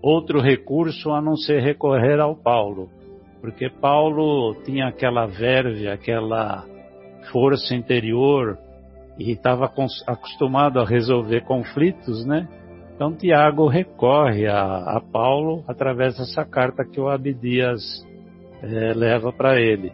[0.00, 2.88] outro recurso a não ser recorrer ao Paulo,
[3.40, 6.64] porque Paulo tinha aquela verve, aquela
[7.30, 8.58] força interior
[9.18, 9.70] e estava
[10.06, 12.48] acostumado a resolver conflitos, né?
[12.94, 17.82] Então Tiago recorre a, a Paulo através dessa carta que o Abdias
[18.62, 19.92] é, leva para ele.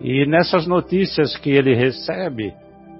[0.00, 2.52] E nessas notícias que ele recebe,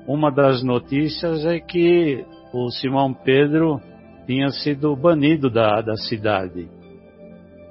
[0.06, 3.80] uma das notícias é que o Simão Pedro
[4.26, 6.68] tinha sido banido da, da cidade.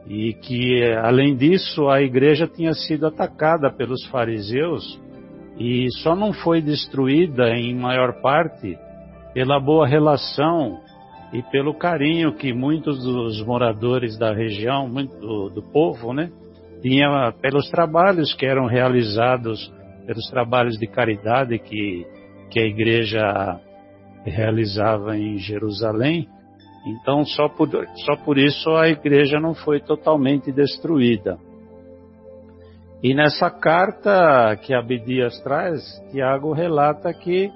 [0.07, 4.99] E que, além disso, a igreja tinha sido atacada pelos fariseus
[5.57, 8.77] e só não foi destruída em maior parte
[9.33, 10.79] pela boa relação
[11.31, 16.29] e pelo carinho que muitos dos moradores da região, muito do, do povo, né,
[16.83, 19.73] tinha pelos trabalhos que eram realizados
[20.05, 22.05] pelos trabalhos de caridade que,
[22.51, 23.59] que a igreja
[24.25, 26.27] realizava em Jerusalém.
[26.85, 27.69] Então, só por,
[28.05, 31.37] só por isso a igreja não foi totalmente destruída.
[33.01, 37.49] E nessa carta que Abdias traz, Tiago relata que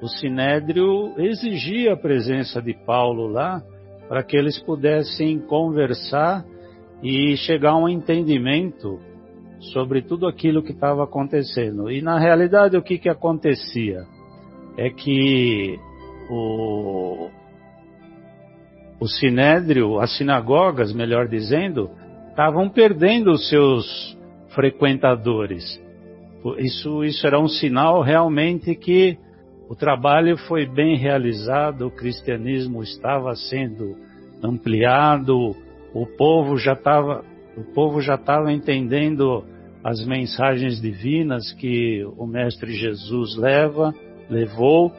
[0.00, 3.62] o Sinédrio exigia a presença de Paulo lá
[4.08, 6.42] para que eles pudessem conversar
[7.02, 9.00] e chegar a um entendimento
[9.72, 11.90] sobre tudo aquilo que estava acontecendo.
[11.90, 14.04] E na realidade o que, que acontecia?
[14.76, 15.78] É que
[16.30, 17.28] o,
[19.00, 21.90] o Sinédrio, as sinagogas, melhor dizendo,
[22.30, 24.16] estavam perdendo os seus
[24.54, 25.80] frequentadores.
[26.58, 29.18] Isso, isso era um sinal realmente que
[29.68, 33.96] o trabalho foi bem realizado, o cristianismo estava sendo
[34.42, 35.54] ampliado,
[35.94, 37.24] o povo já estava
[37.56, 39.44] o povo já estava entendendo
[39.84, 43.92] as mensagens divinas que o mestre Jesus leva,
[44.30, 44.92] levou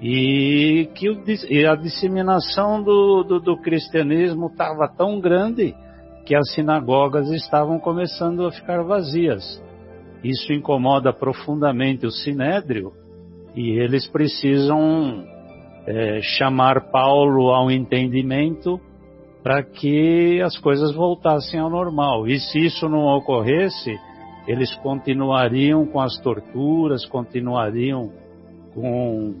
[0.00, 5.74] e que o, e a disseminação do, do, do cristianismo estava tão grande
[6.24, 9.60] que as sinagogas estavam começando a ficar vazias.
[10.22, 12.92] Isso incomoda profundamente o sinédrio
[13.56, 15.24] e eles precisam
[15.86, 18.80] é, chamar Paulo ao entendimento
[19.48, 22.28] para que as coisas voltassem ao normal.
[22.28, 23.98] E se isso não ocorresse,
[24.46, 28.12] eles continuariam com as torturas, continuariam
[28.74, 29.36] com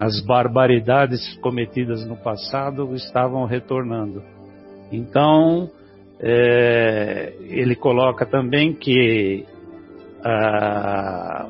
[0.00, 4.22] as barbaridades cometidas no passado, estavam retornando.
[4.90, 5.68] Então,
[6.18, 9.44] é, ele coloca também que
[10.24, 11.46] ah,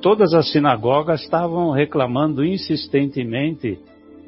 [0.00, 3.78] todas as sinagogas estavam reclamando insistentemente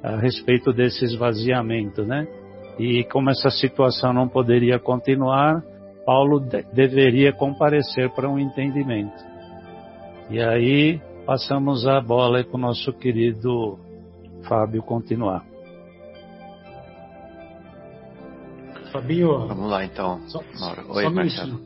[0.03, 2.29] a respeito desse esvaziamento, né?
[2.79, 5.62] E como essa situação não poderia continuar,
[6.07, 9.23] Paulo de deveria comparecer para um entendimento.
[10.31, 13.79] E aí passamos a bola para o nosso querido
[14.49, 15.45] Fábio continuar.
[18.93, 19.47] Fabinho.
[19.47, 20.21] Vamos lá então.
[20.29, 20.41] Só,
[20.88, 21.61] Oi, só Marcelo.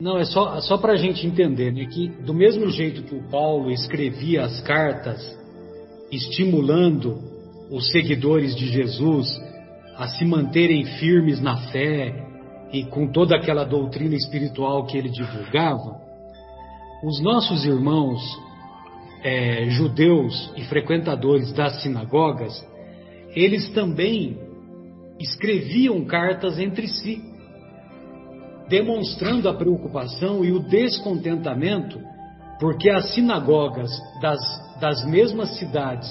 [0.00, 3.22] Não, é só, só para a gente entender né, que, do mesmo jeito que o
[3.30, 5.38] Paulo escrevia as cartas,
[6.10, 7.18] estimulando
[7.70, 9.49] os seguidores de Jesus
[10.00, 12.26] a se manterem firmes na fé
[12.72, 16.00] e com toda aquela doutrina espiritual que ele divulgava,
[17.04, 18.18] os nossos irmãos
[19.22, 22.66] é, judeus e frequentadores das sinagogas,
[23.36, 24.38] eles também
[25.20, 27.22] escreviam cartas entre si
[28.70, 32.00] demonstrando a preocupação e o descontentamento,
[32.58, 33.90] porque as sinagogas
[34.22, 34.40] das,
[34.80, 36.08] das mesmas cidades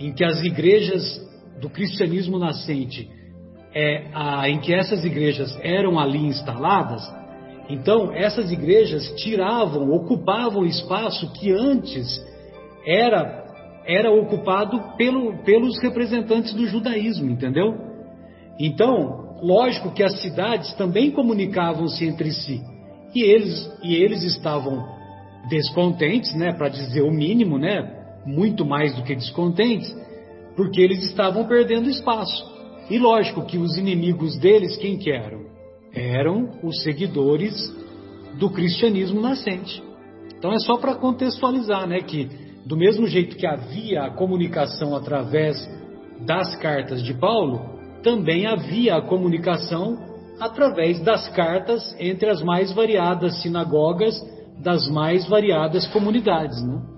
[0.00, 1.25] em que as igrejas
[1.60, 3.08] do cristianismo nascente,
[3.74, 7.02] é, a, em que essas igrejas eram ali instaladas,
[7.68, 12.24] então essas igrejas tiravam, ocupavam espaço que antes
[12.86, 13.44] era,
[13.84, 17.74] era ocupado pelo, pelos representantes do judaísmo, entendeu?
[18.58, 22.62] Então, lógico que as cidades também comunicavam-se entre si.
[23.14, 24.84] E eles, e eles estavam
[25.48, 27.92] descontentes, né, para dizer o mínimo, né,
[28.24, 29.94] muito mais do que descontentes,
[30.56, 32.44] porque eles estavam perdendo espaço.
[32.88, 35.44] E lógico que os inimigos deles, quem que eram?
[35.92, 37.54] Eram os seguidores
[38.38, 39.82] do cristianismo nascente.
[40.38, 42.28] Então é só para contextualizar, né, que
[42.64, 45.56] do mesmo jeito que havia a comunicação através
[46.24, 49.98] das cartas de Paulo, também havia a comunicação
[50.40, 54.14] através das cartas entre as mais variadas sinagogas
[54.62, 56.95] das mais variadas comunidades, né?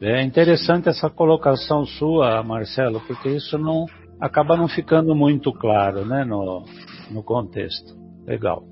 [0.00, 3.86] É interessante essa colocação sua, Marcelo, porque isso não
[4.20, 6.64] acaba não ficando muito claro, né, no,
[7.10, 7.94] no contexto.
[8.26, 8.64] Legal.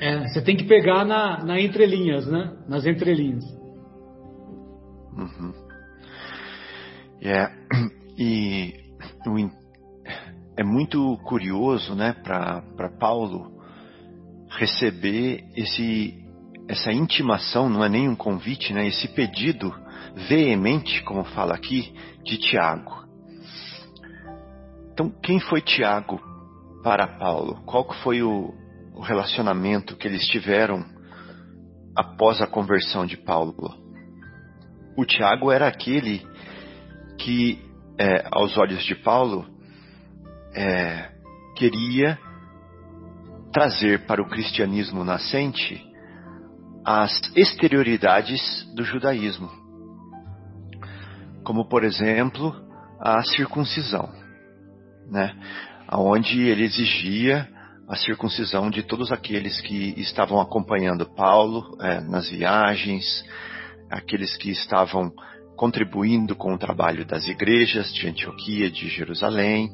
[0.00, 2.52] É, você tem que pegar na, na entrelinhas, né?
[2.68, 3.44] Nas entrelinhas.
[5.16, 5.52] Uhum.
[7.22, 7.52] Yeah.
[8.18, 8.72] E
[9.26, 9.38] o
[10.56, 13.52] é muito curioso, né, para Paulo
[14.48, 16.25] receber esse
[16.68, 19.74] essa intimação, não é nem um convite, né, esse pedido
[20.28, 23.04] veemente, como fala aqui, de Tiago.
[24.92, 26.20] Então, quem foi Tiago
[26.82, 27.62] para Paulo?
[27.66, 28.54] Qual foi o,
[29.02, 30.82] relacionamento que eles tiveram
[31.94, 33.54] após a conversão de Paulo?
[34.96, 36.26] O Tiago era aquele
[37.18, 37.62] que,
[37.98, 39.46] é, aos olhos de Paulo,
[40.54, 41.10] é,
[41.54, 42.18] queria
[43.52, 45.84] trazer para o cristianismo nascente
[46.86, 49.50] as exterioridades do judaísmo,
[51.42, 52.54] como por exemplo
[53.00, 54.08] a circuncisão,
[55.10, 55.34] né?
[55.92, 57.48] onde ele exigia
[57.88, 63.24] a circuncisão de todos aqueles que estavam acompanhando Paulo é, nas viagens,
[63.90, 65.12] aqueles que estavam
[65.56, 69.72] contribuindo com o trabalho das igrejas de Antioquia, de Jerusalém,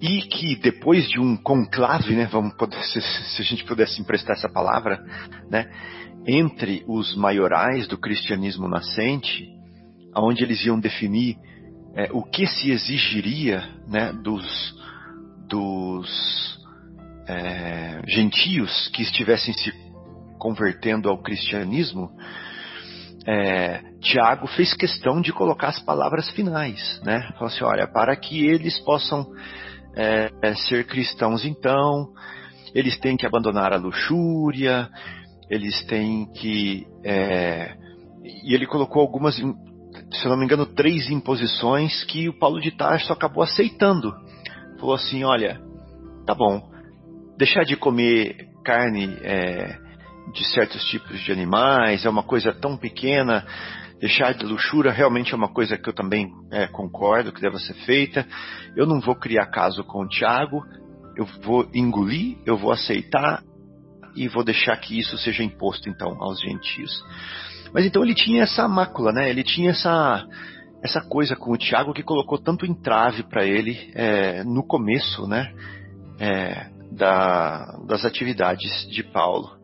[0.00, 4.36] e que depois de um conclave, né, vamos poder, se, se, a gente pudesse emprestar
[4.36, 5.02] essa palavra,
[5.50, 5.70] né,
[6.26, 9.48] entre os maiorais do cristianismo nascente,
[10.14, 11.36] onde eles iam definir
[11.94, 14.74] é, o que se exigiria né, dos,
[15.48, 16.58] dos
[17.26, 19.72] é, gentios que estivessem se
[20.38, 22.10] convertendo ao cristianismo,
[23.26, 27.22] é, Tiago fez questão de colocar as palavras finais, né?
[27.32, 29.26] Falou assim, olha, para que eles possam
[29.96, 32.12] é, é, ser cristãos, então,
[32.74, 34.88] eles têm que abandonar a luxúria,
[35.48, 36.86] eles têm que.
[37.04, 37.74] É,
[38.44, 42.70] e ele colocou algumas, se eu não me engano, três imposições que o Paulo de
[42.72, 44.12] Tarso acabou aceitando.
[44.78, 45.60] Falou assim: olha,
[46.26, 46.68] tá bom,
[47.38, 49.85] deixar de comer carne é,
[50.32, 53.46] de certos tipos de animais é uma coisa tão pequena.
[53.98, 57.74] Deixar de luxúria realmente é uma coisa que eu também é, concordo que deve ser
[57.86, 58.26] feita.
[58.76, 60.62] Eu não vou criar caso com o Tiago,
[61.16, 63.42] eu vou engolir, eu vou aceitar
[64.14, 66.92] e vou deixar que isso seja imposto então aos gentios.
[67.72, 69.30] Mas então ele tinha essa mácula, né?
[69.30, 70.26] Ele tinha essa
[70.82, 75.52] essa coisa com o Tiago que colocou tanto entrave para ele é, no começo, né?
[76.18, 79.55] É, da, das atividades de Paulo.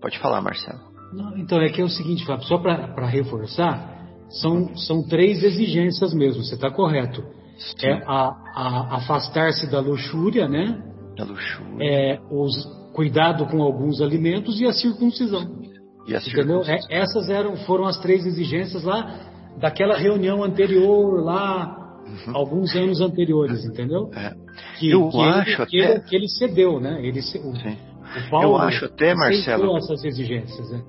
[0.00, 0.80] Pode falar, Marcelo.
[1.12, 3.98] Não, então é que é o seguinte, Fábio, só para reforçar,
[4.28, 6.42] são, são três exigências mesmo.
[6.42, 7.22] Você está correto.
[7.58, 7.86] Sim.
[7.86, 10.82] É afastar-se da luxúria, né?
[11.16, 11.76] Da luxúria.
[11.80, 15.60] É, os cuidado com alguns alimentos e a circuncisão.
[16.06, 16.62] E a circuncisão.
[16.62, 19.20] É, essas eram, foram as três exigências lá
[19.58, 22.36] daquela reunião anterior, lá, uhum.
[22.36, 24.10] alguns anos anteriores, entendeu?
[24.14, 24.32] É.
[24.78, 26.00] Que, Eu que acho ele, até...
[26.00, 27.00] que, ele, cedeu, né?
[27.02, 27.89] Ele, o, o
[28.30, 29.76] Paulo Eu acho até, Marcelo...
[29.76, 30.82] essas exigências, né?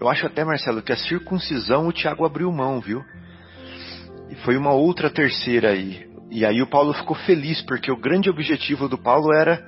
[0.00, 3.02] Eu acho até, Marcelo, que a circuncisão o Tiago abriu mão, viu?
[4.30, 6.06] E foi uma outra terceira aí.
[6.30, 9.64] E aí o Paulo ficou feliz, porque o grande objetivo do Paulo era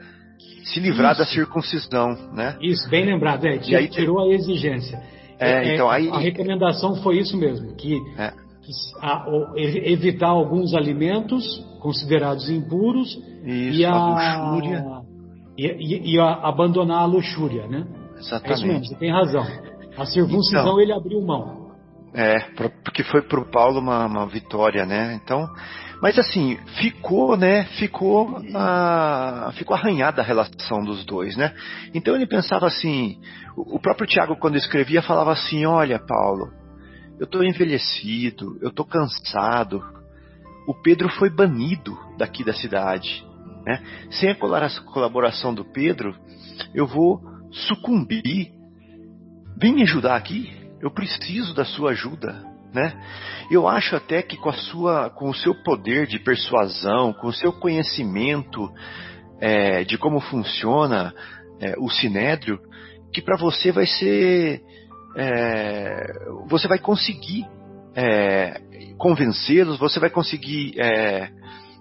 [0.64, 1.20] se livrar isso.
[1.20, 2.56] da circuncisão, né?
[2.60, 5.00] Isso, bem lembrado, é, e aí, tirou a exigência.
[5.38, 8.30] É, é, então aí a recomendação foi isso mesmo, que, é.
[8.30, 11.44] que a, o, evitar alguns alimentos
[11.80, 13.08] considerados impuros
[13.44, 14.84] isso, e a, a luxúria
[15.56, 17.86] e, e, e a, abandonar a luxúria, né?
[18.16, 18.50] Exatamente.
[18.50, 19.46] É isso mesmo, você tem razão.
[19.96, 21.66] A circuncisão então, ele abriu mão.
[22.14, 22.38] É,
[22.84, 25.20] porque foi para o Paulo uma, uma vitória, né?
[25.22, 25.46] Então
[26.00, 27.64] mas assim, ficou, né?
[27.78, 31.54] Ficou, a, ficou arranhada a relação dos dois, né?
[31.94, 33.18] Então ele pensava assim,
[33.56, 36.52] o, o próprio Tiago quando escrevia falava assim, olha Paulo,
[37.18, 39.82] eu estou envelhecido, eu estou cansado.
[40.68, 43.25] O Pedro foi banido daqui da cidade,
[43.66, 43.82] né?
[44.10, 46.16] Sem a colaboração do Pedro,
[46.74, 48.52] eu vou sucumbir.
[49.58, 50.54] Vem me ajudar aqui.
[50.80, 52.92] Eu preciso da sua ajuda né?
[53.50, 57.32] Eu acho até que com a sua, com o seu poder de persuasão, com o
[57.32, 58.70] seu conhecimento
[59.40, 61.14] é, de como funciona
[61.58, 62.60] é, o sinédrio,
[63.12, 64.60] que para você vai ser,
[65.16, 66.06] é,
[66.46, 67.46] você vai conseguir
[67.94, 68.60] é,
[68.98, 71.30] convencê-los, você vai conseguir é,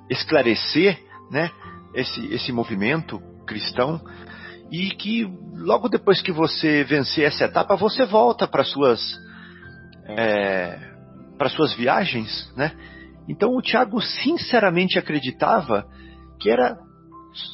[0.09, 0.97] esclarecer,
[1.29, 1.51] né?
[1.95, 4.01] Esse, esse movimento cristão
[4.71, 8.99] e que logo depois que você vencer essa etapa, você volta para suas
[10.07, 10.77] é,
[11.37, 12.71] para suas viagens, né?
[13.27, 15.85] Então o Tiago sinceramente acreditava
[16.39, 16.77] que era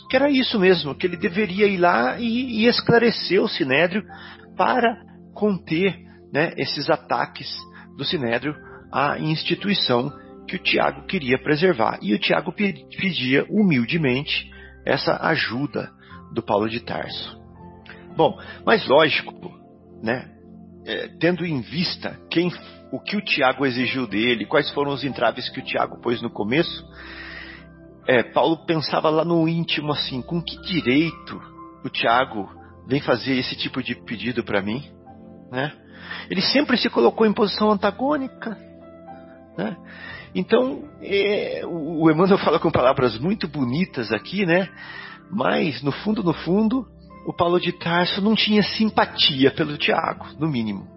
[0.09, 4.03] que era isso mesmo, que ele deveria ir lá e, e esclarecer o Sinédrio
[4.55, 4.95] para
[5.33, 5.97] conter
[6.31, 7.49] né, esses ataques
[7.97, 8.55] do Sinédrio
[8.91, 10.11] à instituição
[10.51, 11.97] que o Tiago queria preservar.
[12.01, 14.51] E o Tiago pedia humildemente
[14.85, 15.89] essa ajuda
[16.33, 17.39] do Paulo de Tarso.
[18.17, 19.33] Bom, mas lógico,
[20.03, 20.29] né,
[20.85, 22.51] é, tendo em vista quem,
[22.91, 26.29] o que o Tiago exigiu dele, quais foram os entraves que o Tiago pôs no
[26.29, 26.85] começo,
[28.05, 31.41] é, Paulo pensava lá no íntimo assim: com que direito
[31.85, 32.49] o Tiago
[32.87, 34.83] vem fazer esse tipo de pedido para mim?
[35.49, 35.71] Né?
[36.29, 38.57] Ele sempre se colocou em posição antagônica.
[39.57, 39.77] Né?
[40.33, 44.69] Então, é, o Emmanuel fala com palavras muito bonitas aqui, né?
[45.31, 46.85] mas no fundo, no fundo,
[47.25, 50.87] o Paulo de Tarso não tinha simpatia pelo Tiago, no mínimo.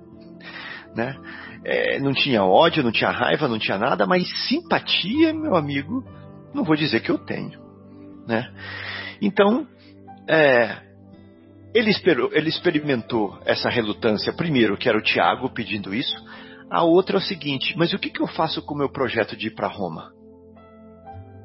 [0.95, 1.17] Né?
[1.65, 6.05] É, não tinha ódio, não tinha raiva, não tinha nada, mas simpatia, meu amigo,
[6.53, 7.59] não vou dizer que eu tenho.
[8.27, 8.53] Né?
[9.23, 9.67] Então,
[10.29, 10.79] é,
[11.73, 16.17] ele, esperou, ele experimentou essa relutância, primeiro, que era o Tiago pedindo isso,
[16.71, 19.37] a outra é o seguinte: mas o que, que eu faço com o meu projeto
[19.37, 20.11] de ir para Roma?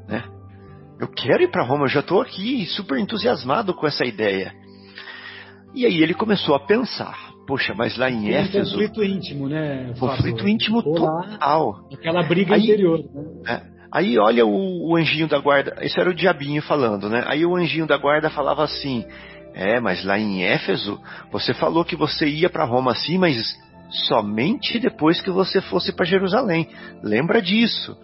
[0.07, 0.23] Né?
[0.99, 4.51] Eu quero ir para Roma, eu já estou aqui super entusiasmado com essa ideia.
[5.73, 7.15] E aí ele começou a pensar,
[7.47, 8.71] poxa, mas lá em Tem um Éfeso.
[8.71, 9.93] conflito íntimo, né?
[9.99, 11.87] Conflito íntimo total.
[11.93, 13.23] Aquela briga Aí- interior, né?
[13.47, 13.79] É.
[13.91, 17.23] Aí olha o, o anjinho da guarda, esse era o diabinho falando, né?
[17.25, 19.03] Aí o anjinho da guarda falava assim:
[19.55, 20.99] É, mas lá em Éfeso,
[21.31, 23.35] você falou que você ia para Roma assim, mas
[23.89, 26.69] somente depois que você fosse para Jerusalém.
[27.03, 27.97] Lembra disso?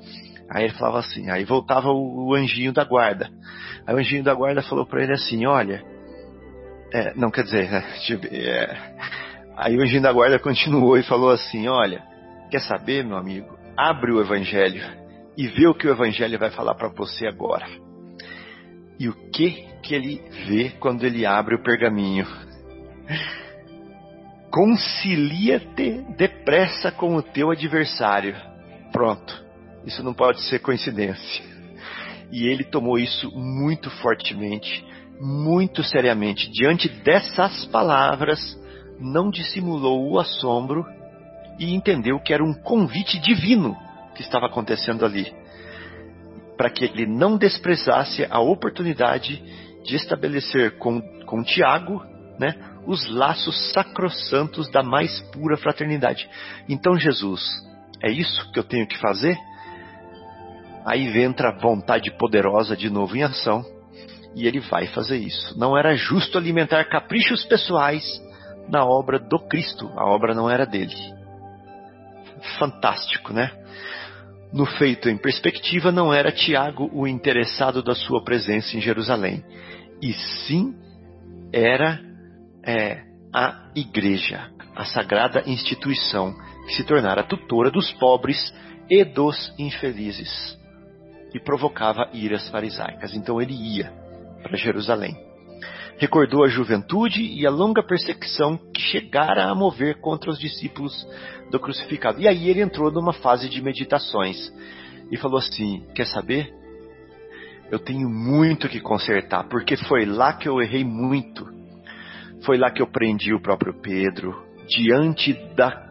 [0.50, 3.30] Aí ele falava assim, aí voltava o, o anjinho da guarda.
[3.86, 5.84] Aí o anjinho da guarda falou para ele assim: Olha,
[6.94, 7.82] é, não quer dizer, né?
[8.06, 8.96] Tipo, é.
[9.58, 12.04] Aí o anjinho da guarda continuou e falou assim: Olha,
[12.50, 13.58] quer saber, meu amigo?
[13.78, 14.84] Abre o evangelho
[15.38, 17.66] e vê o que o evangelho vai falar para você agora.
[19.00, 22.26] E o que que ele vê quando ele abre o pergaminho?
[24.56, 28.34] Concilia-te depressa com o teu adversário.
[28.90, 29.44] Pronto.
[29.86, 31.44] Isso não pode ser coincidência.
[32.32, 34.82] E ele tomou isso muito fortemente,
[35.20, 36.50] muito seriamente.
[36.50, 38.40] Diante dessas palavras,
[38.98, 40.86] não dissimulou o assombro
[41.60, 43.76] e entendeu que era um convite divino
[44.16, 45.36] que estava acontecendo ali,
[46.56, 49.44] para que ele não desprezasse a oportunidade
[49.84, 52.02] de estabelecer com, com Tiago
[52.40, 56.30] né, os laços sacrossantos da mais pura fraternidade.
[56.70, 57.42] Então, Jesus,
[58.02, 59.38] é isso que eu tenho que fazer?
[60.86, 63.66] Aí entra a vontade poderosa de novo em ação
[64.36, 65.58] e ele vai fazer isso.
[65.58, 68.04] Não era justo alimentar caprichos pessoais
[68.70, 70.96] na obra do Cristo, a obra não era dele.
[72.60, 73.52] Fantástico, né?
[74.54, 79.44] No feito em perspectiva, não era Tiago o interessado da sua presença em Jerusalém,
[80.02, 80.74] e sim
[81.52, 82.00] era
[82.66, 83.04] é,
[83.34, 86.34] a igreja, a sagrada instituição
[86.66, 88.54] que se tornara tutora dos pobres
[88.90, 90.58] e dos infelizes
[91.34, 93.14] e provocava iras farisaicas.
[93.14, 93.92] Então ele ia
[94.42, 95.16] para Jerusalém.
[95.98, 101.08] Recordou a juventude e a longa perseguição que chegara a mover contra os discípulos
[101.52, 102.20] do crucificado.
[102.20, 104.52] E aí ele entrou numa fase de meditações
[105.12, 106.54] e falou assim: Quer saber?
[107.72, 111.48] Eu tenho muito que consertar, porque foi lá que eu errei muito.
[112.46, 115.84] Foi lá que eu prendi o próprio Pedro, diante da,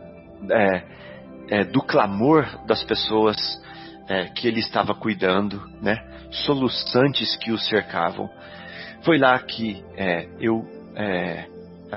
[0.50, 0.84] é,
[1.48, 3.36] é, do clamor das pessoas
[4.08, 5.96] é, que ele estava cuidando, né?
[6.30, 8.28] soluçantes que o cercavam.
[9.02, 11.46] Foi lá que é, eu é,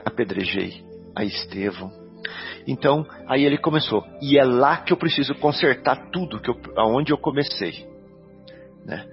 [0.05, 0.83] apedrejei
[1.15, 1.91] a Estevão.
[2.67, 4.03] Então, aí ele começou.
[4.21, 7.87] E é lá que eu preciso consertar tudo que eu, aonde eu comecei.
[8.87, 9.05] Né?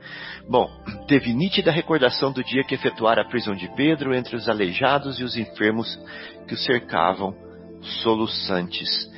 [0.49, 0.71] Bom,
[1.09, 5.25] teve nítida recordação do dia que efetuara a prisão de Pedro entre os aleijados e
[5.25, 5.99] os enfermos
[6.47, 7.35] que o cercavam,
[8.03, 9.11] soluçantes.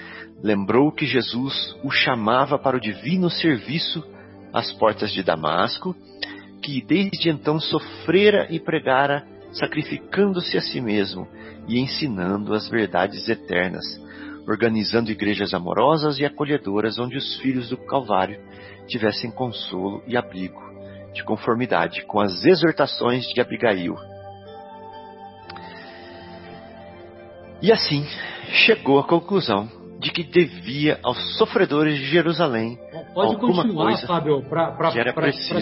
[0.43, 4.03] Lembrou que Jesus o chamava para o divino serviço
[4.51, 5.95] às portas de Damasco,
[6.63, 11.29] que desde então sofrera e pregara, sacrificando-se a si mesmo
[11.69, 13.85] e ensinando as verdades eternas,
[14.49, 18.41] organizando igrejas amorosas e acolhedoras onde os filhos do Calvário
[18.87, 20.63] tivessem consolo e abrigo,
[21.13, 23.97] de conformidade com as exortações de Abigail.
[27.63, 28.05] E assim
[28.65, 29.69] chegou à conclusão
[29.99, 32.79] de que devia aos sofredores de Jerusalém
[33.17, 34.93] Pode continuar, Fábio, para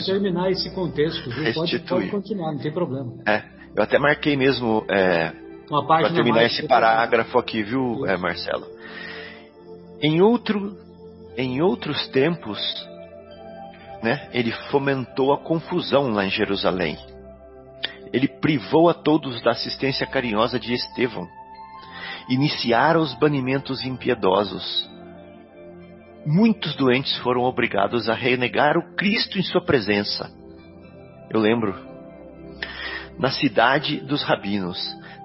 [0.05, 1.31] terminar esse contexto.
[1.31, 1.55] Viu?
[1.55, 3.13] Pode, pode continuar, não tem problema.
[3.25, 3.45] É,
[3.77, 5.33] eu até marquei mesmo é,
[5.87, 8.67] para terminar esse parágrafo aqui, viu, é, Marcelo?
[10.03, 10.77] Em outro,
[11.37, 12.59] em outros tempos,
[14.05, 16.99] né, ele fomentou a confusão lá em Jerusalém.
[18.13, 21.27] Ele privou a todos da assistência carinhosa de Estevão.
[22.29, 24.89] Iniciaram os banimentos impiedosos.
[26.27, 30.31] Muitos doentes foram obrigados a renegar o Cristo em sua presença.
[31.31, 31.75] Eu lembro.
[33.19, 34.79] Na cidade dos rabinos,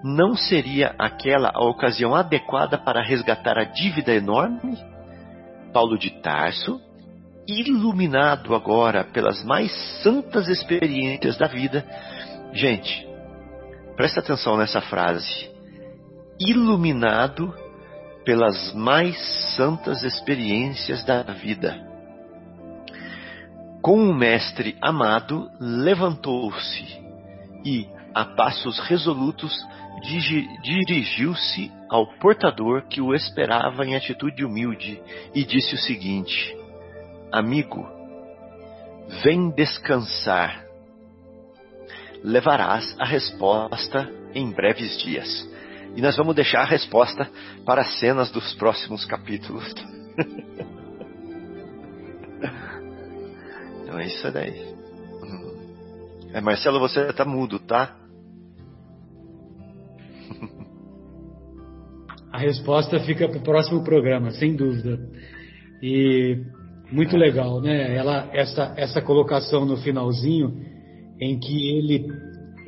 [0.03, 4.77] não seria aquela a ocasião adequada para resgatar a dívida enorme?
[5.73, 6.79] Paulo de Tarso,
[7.49, 9.71] iluminado agora pelas mais
[10.03, 11.83] santas experiências da vida.
[12.53, 13.07] Gente,
[13.95, 15.49] presta atenção nessa frase.
[16.39, 17.53] Iluminado
[18.23, 19.17] pelas mais
[19.55, 21.75] santas experiências da vida.
[23.81, 26.85] Com o mestre amado, levantou-se
[27.65, 29.51] e, a passos resolutos,
[30.61, 35.01] dirigiu-se ao portador que o esperava em atitude humilde
[35.33, 36.58] e disse o seguinte:
[37.31, 37.87] Amigo,
[39.23, 40.65] vem descansar.
[42.23, 45.47] Levarás a resposta em breves dias.
[45.95, 47.29] E nós vamos deixar a resposta
[47.65, 49.73] para as cenas dos próximos capítulos.
[53.83, 54.75] então é isso daí.
[55.23, 56.29] Hum.
[56.33, 57.95] É, Marcelo, você tá mudo, tá?
[62.31, 64.99] A resposta fica para o próximo programa, sem dúvida.
[65.81, 66.43] E
[66.91, 67.95] muito legal, né?
[67.95, 70.53] Ela, essa, essa colocação no finalzinho,
[71.19, 72.07] em que ele,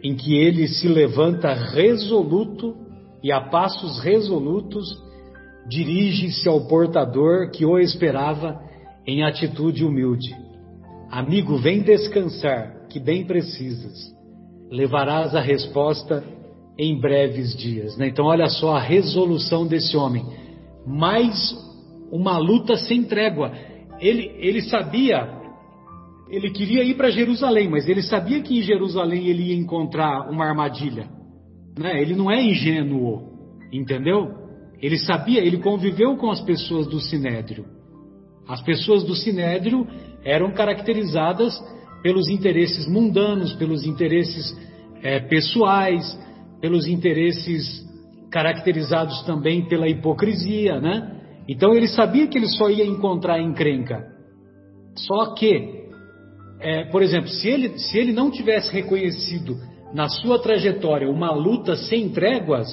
[0.04, 2.76] em que ele se levanta resoluto
[3.24, 4.88] e a passos resolutos
[5.68, 8.60] dirige-se ao portador que o esperava
[9.06, 10.36] em atitude humilde.
[11.10, 14.12] Amigo, vem descansar, que bem precisas.
[14.70, 16.24] Levarás a resposta
[16.78, 17.98] em breves dias.
[17.98, 18.08] Né?
[18.08, 20.26] Então, olha só a resolução desse homem.
[20.86, 21.54] Mais
[22.12, 23.52] uma luta sem trégua.
[24.02, 25.30] Ele, ele sabia,
[26.28, 30.46] ele queria ir para Jerusalém, mas ele sabia que em Jerusalém ele ia encontrar uma
[30.46, 31.08] armadilha.
[31.78, 32.02] Né?
[32.02, 33.22] Ele não é ingênuo,
[33.72, 34.30] entendeu?
[34.82, 37.66] Ele sabia, ele conviveu com as pessoas do Sinédrio.
[38.48, 39.88] As pessoas do Sinédrio
[40.26, 41.54] eram caracterizadas
[42.02, 44.58] pelos interesses mundanos, pelos interesses
[45.04, 46.18] é, pessoais,
[46.60, 47.88] pelos interesses
[48.32, 51.21] caracterizados também pela hipocrisia, né?
[51.52, 54.08] Então ele sabia que ele só ia encontrar encrenca.
[54.96, 55.90] Só que,
[56.62, 59.58] é, por exemplo, se ele, se ele não tivesse reconhecido
[59.94, 62.70] na sua trajetória uma luta sem tréguas,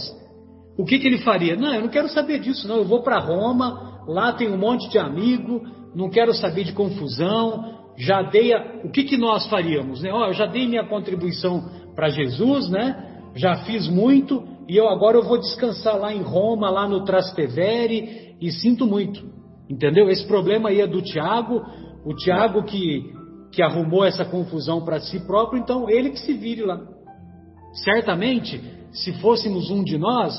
[0.78, 1.56] o que, que ele faria?
[1.56, 2.76] Não, eu não quero saber disso, não.
[2.76, 5.60] Eu vou para Roma, lá tem um monte de amigo,
[5.92, 7.76] não quero saber de confusão.
[7.96, 8.82] Já dei a...
[8.84, 10.12] o que, que nós faríamos, né?
[10.14, 13.08] Oh, eu já dei minha contribuição para Jesus, né?
[13.34, 18.36] já fiz muito e eu agora eu vou descansar lá em Roma, lá no Trastevere
[18.38, 19.24] e sinto muito.
[19.68, 20.10] Entendeu?
[20.10, 21.62] Esse problema aí é do Tiago,
[22.04, 23.12] o Tiago que,
[23.50, 26.80] que arrumou essa confusão para si próprio, então ele que se vire lá.
[27.72, 28.62] Certamente,
[28.92, 30.34] se fôssemos um de nós,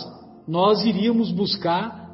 [0.48, 2.08] nós iríamos buscar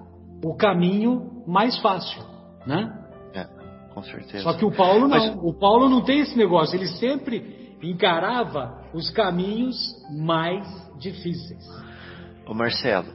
[0.44, 2.22] o caminho mais fácil,
[2.66, 2.94] né?
[3.34, 3.46] É,
[3.94, 4.44] com certeza.
[4.44, 5.10] Só que o Paulo não.
[5.10, 5.36] Mas...
[5.42, 6.78] O Paulo não tem esse negócio.
[6.78, 9.76] Ele sempre encarava os caminhos
[10.12, 10.66] mais
[11.00, 11.64] difíceis.
[12.48, 13.12] Ô Marcelo,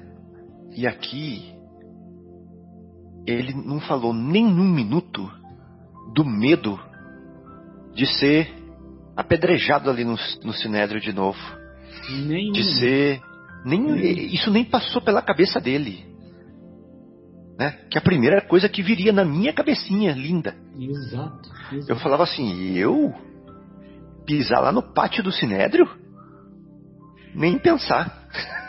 [0.76, 1.54] e aqui
[3.26, 5.30] ele não falou nem um minuto
[6.14, 6.78] do medo
[7.94, 8.52] de ser
[9.16, 11.38] apedrejado ali no, no Sinédrio de novo.
[12.26, 13.20] Nem de ser.
[13.64, 16.06] Nem, isso nem passou pela cabeça dele.
[17.58, 17.72] Né?
[17.90, 20.56] Que a primeira coisa que viria na minha cabecinha linda.
[20.78, 21.92] Exato, exato.
[21.92, 23.14] Eu falava assim, eu
[24.24, 25.88] pisar lá no pátio do Sinédrio?
[27.34, 28.28] Nem pensar.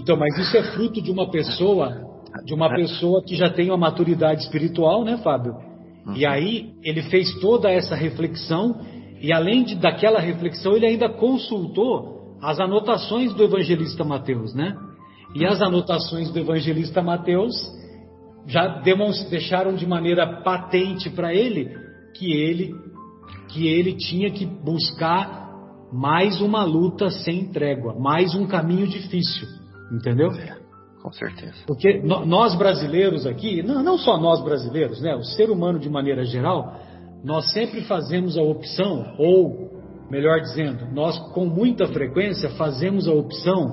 [0.00, 2.06] Então, mas isso é fruto de uma pessoa,
[2.44, 5.54] de uma pessoa que já tem uma maturidade espiritual, né, Fábio?
[6.06, 6.16] Uhum.
[6.16, 8.80] E aí ele fez toda essa reflexão
[9.20, 14.74] e além de, daquela reflexão ele ainda consultou as anotações do evangelista Mateus, né?
[15.34, 17.54] E as anotações do evangelista Mateus
[18.46, 18.80] já
[19.28, 21.68] deixaram de maneira patente para ele
[22.14, 22.74] que ele
[23.48, 25.50] que ele tinha que buscar
[25.92, 29.46] mais uma luta sem trégua, mais um caminho difícil,
[29.90, 30.30] entendeu?
[30.32, 30.56] É,
[31.02, 31.54] com certeza.
[31.66, 35.14] Porque nós brasileiros aqui, não, não só nós brasileiros, né?
[35.14, 36.76] O ser humano de maneira geral,
[37.24, 39.70] nós sempre fazemos a opção, ou
[40.10, 43.72] melhor dizendo, nós com muita frequência fazemos a opção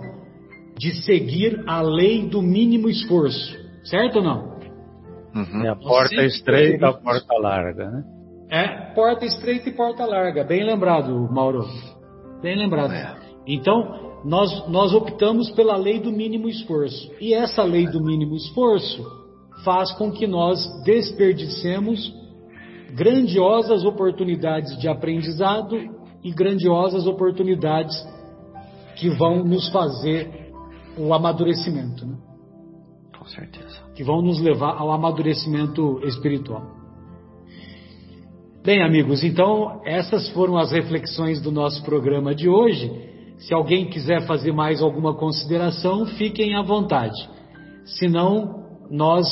[0.78, 4.57] de seguir a lei do mínimo esforço, certo ou não?
[5.36, 5.65] Uhum.
[5.65, 8.03] É a porta estreita, a porta larga, né?
[8.49, 10.43] É, porta estreita e porta larga.
[10.43, 11.65] Bem lembrado, Mauro.
[12.41, 12.93] Bem lembrado.
[12.93, 13.15] É.
[13.45, 17.11] Então, nós, nós optamos pela lei do mínimo esforço.
[17.20, 19.05] E essa lei do mínimo esforço
[19.63, 22.13] faz com que nós desperdicemos
[22.93, 25.78] grandiosas oportunidades de aprendizado
[26.24, 27.95] e grandiosas oportunidades
[28.95, 30.51] que vão nos fazer
[30.97, 32.05] o amadurecimento.
[32.05, 32.18] Né?
[33.18, 33.80] Com certeza.
[33.95, 36.78] Que vão nos levar ao amadurecimento espiritual.
[38.63, 42.91] Bem, amigos, então essas foram as reflexões do nosso programa de hoje.
[43.38, 47.17] Se alguém quiser fazer mais alguma consideração, fiquem à vontade.
[47.85, 49.27] Se não, nós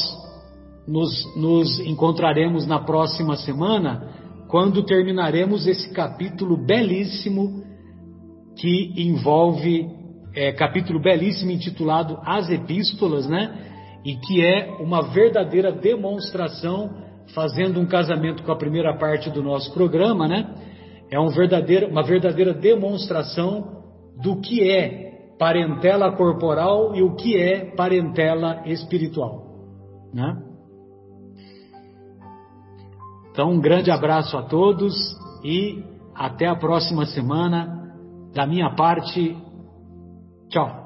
[0.88, 4.10] nos, nos encontraremos na próxima semana,
[4.48, 7.64] quando terminaremos esse capítulo belíssimo
[8.58, 9.88] que envolve,
[10.36, 13.72] é, capítulo belíssimo intitulado As Epístolas, né?
[14.06, 17.04] E que é uma verdadeira demonstração
[17.34, 20.48] fazendo um casamento com a primeira parte do nosso programa, né?
[21.12, 23.75] É um verdadeiro, uma verdadeira demonstração
[24.22, 29.44] do que é parentela corporal e o que é parentela espiritual,
[30.14, 30.42] né?
[33.32, 34.96] Então, um grande abraço a todos
[35.44, 35.84] e
[36.16, 37.92] até a próxima semana.
[38.34, 39.38] Da minha parte,
[40.50, 40.85] tchau.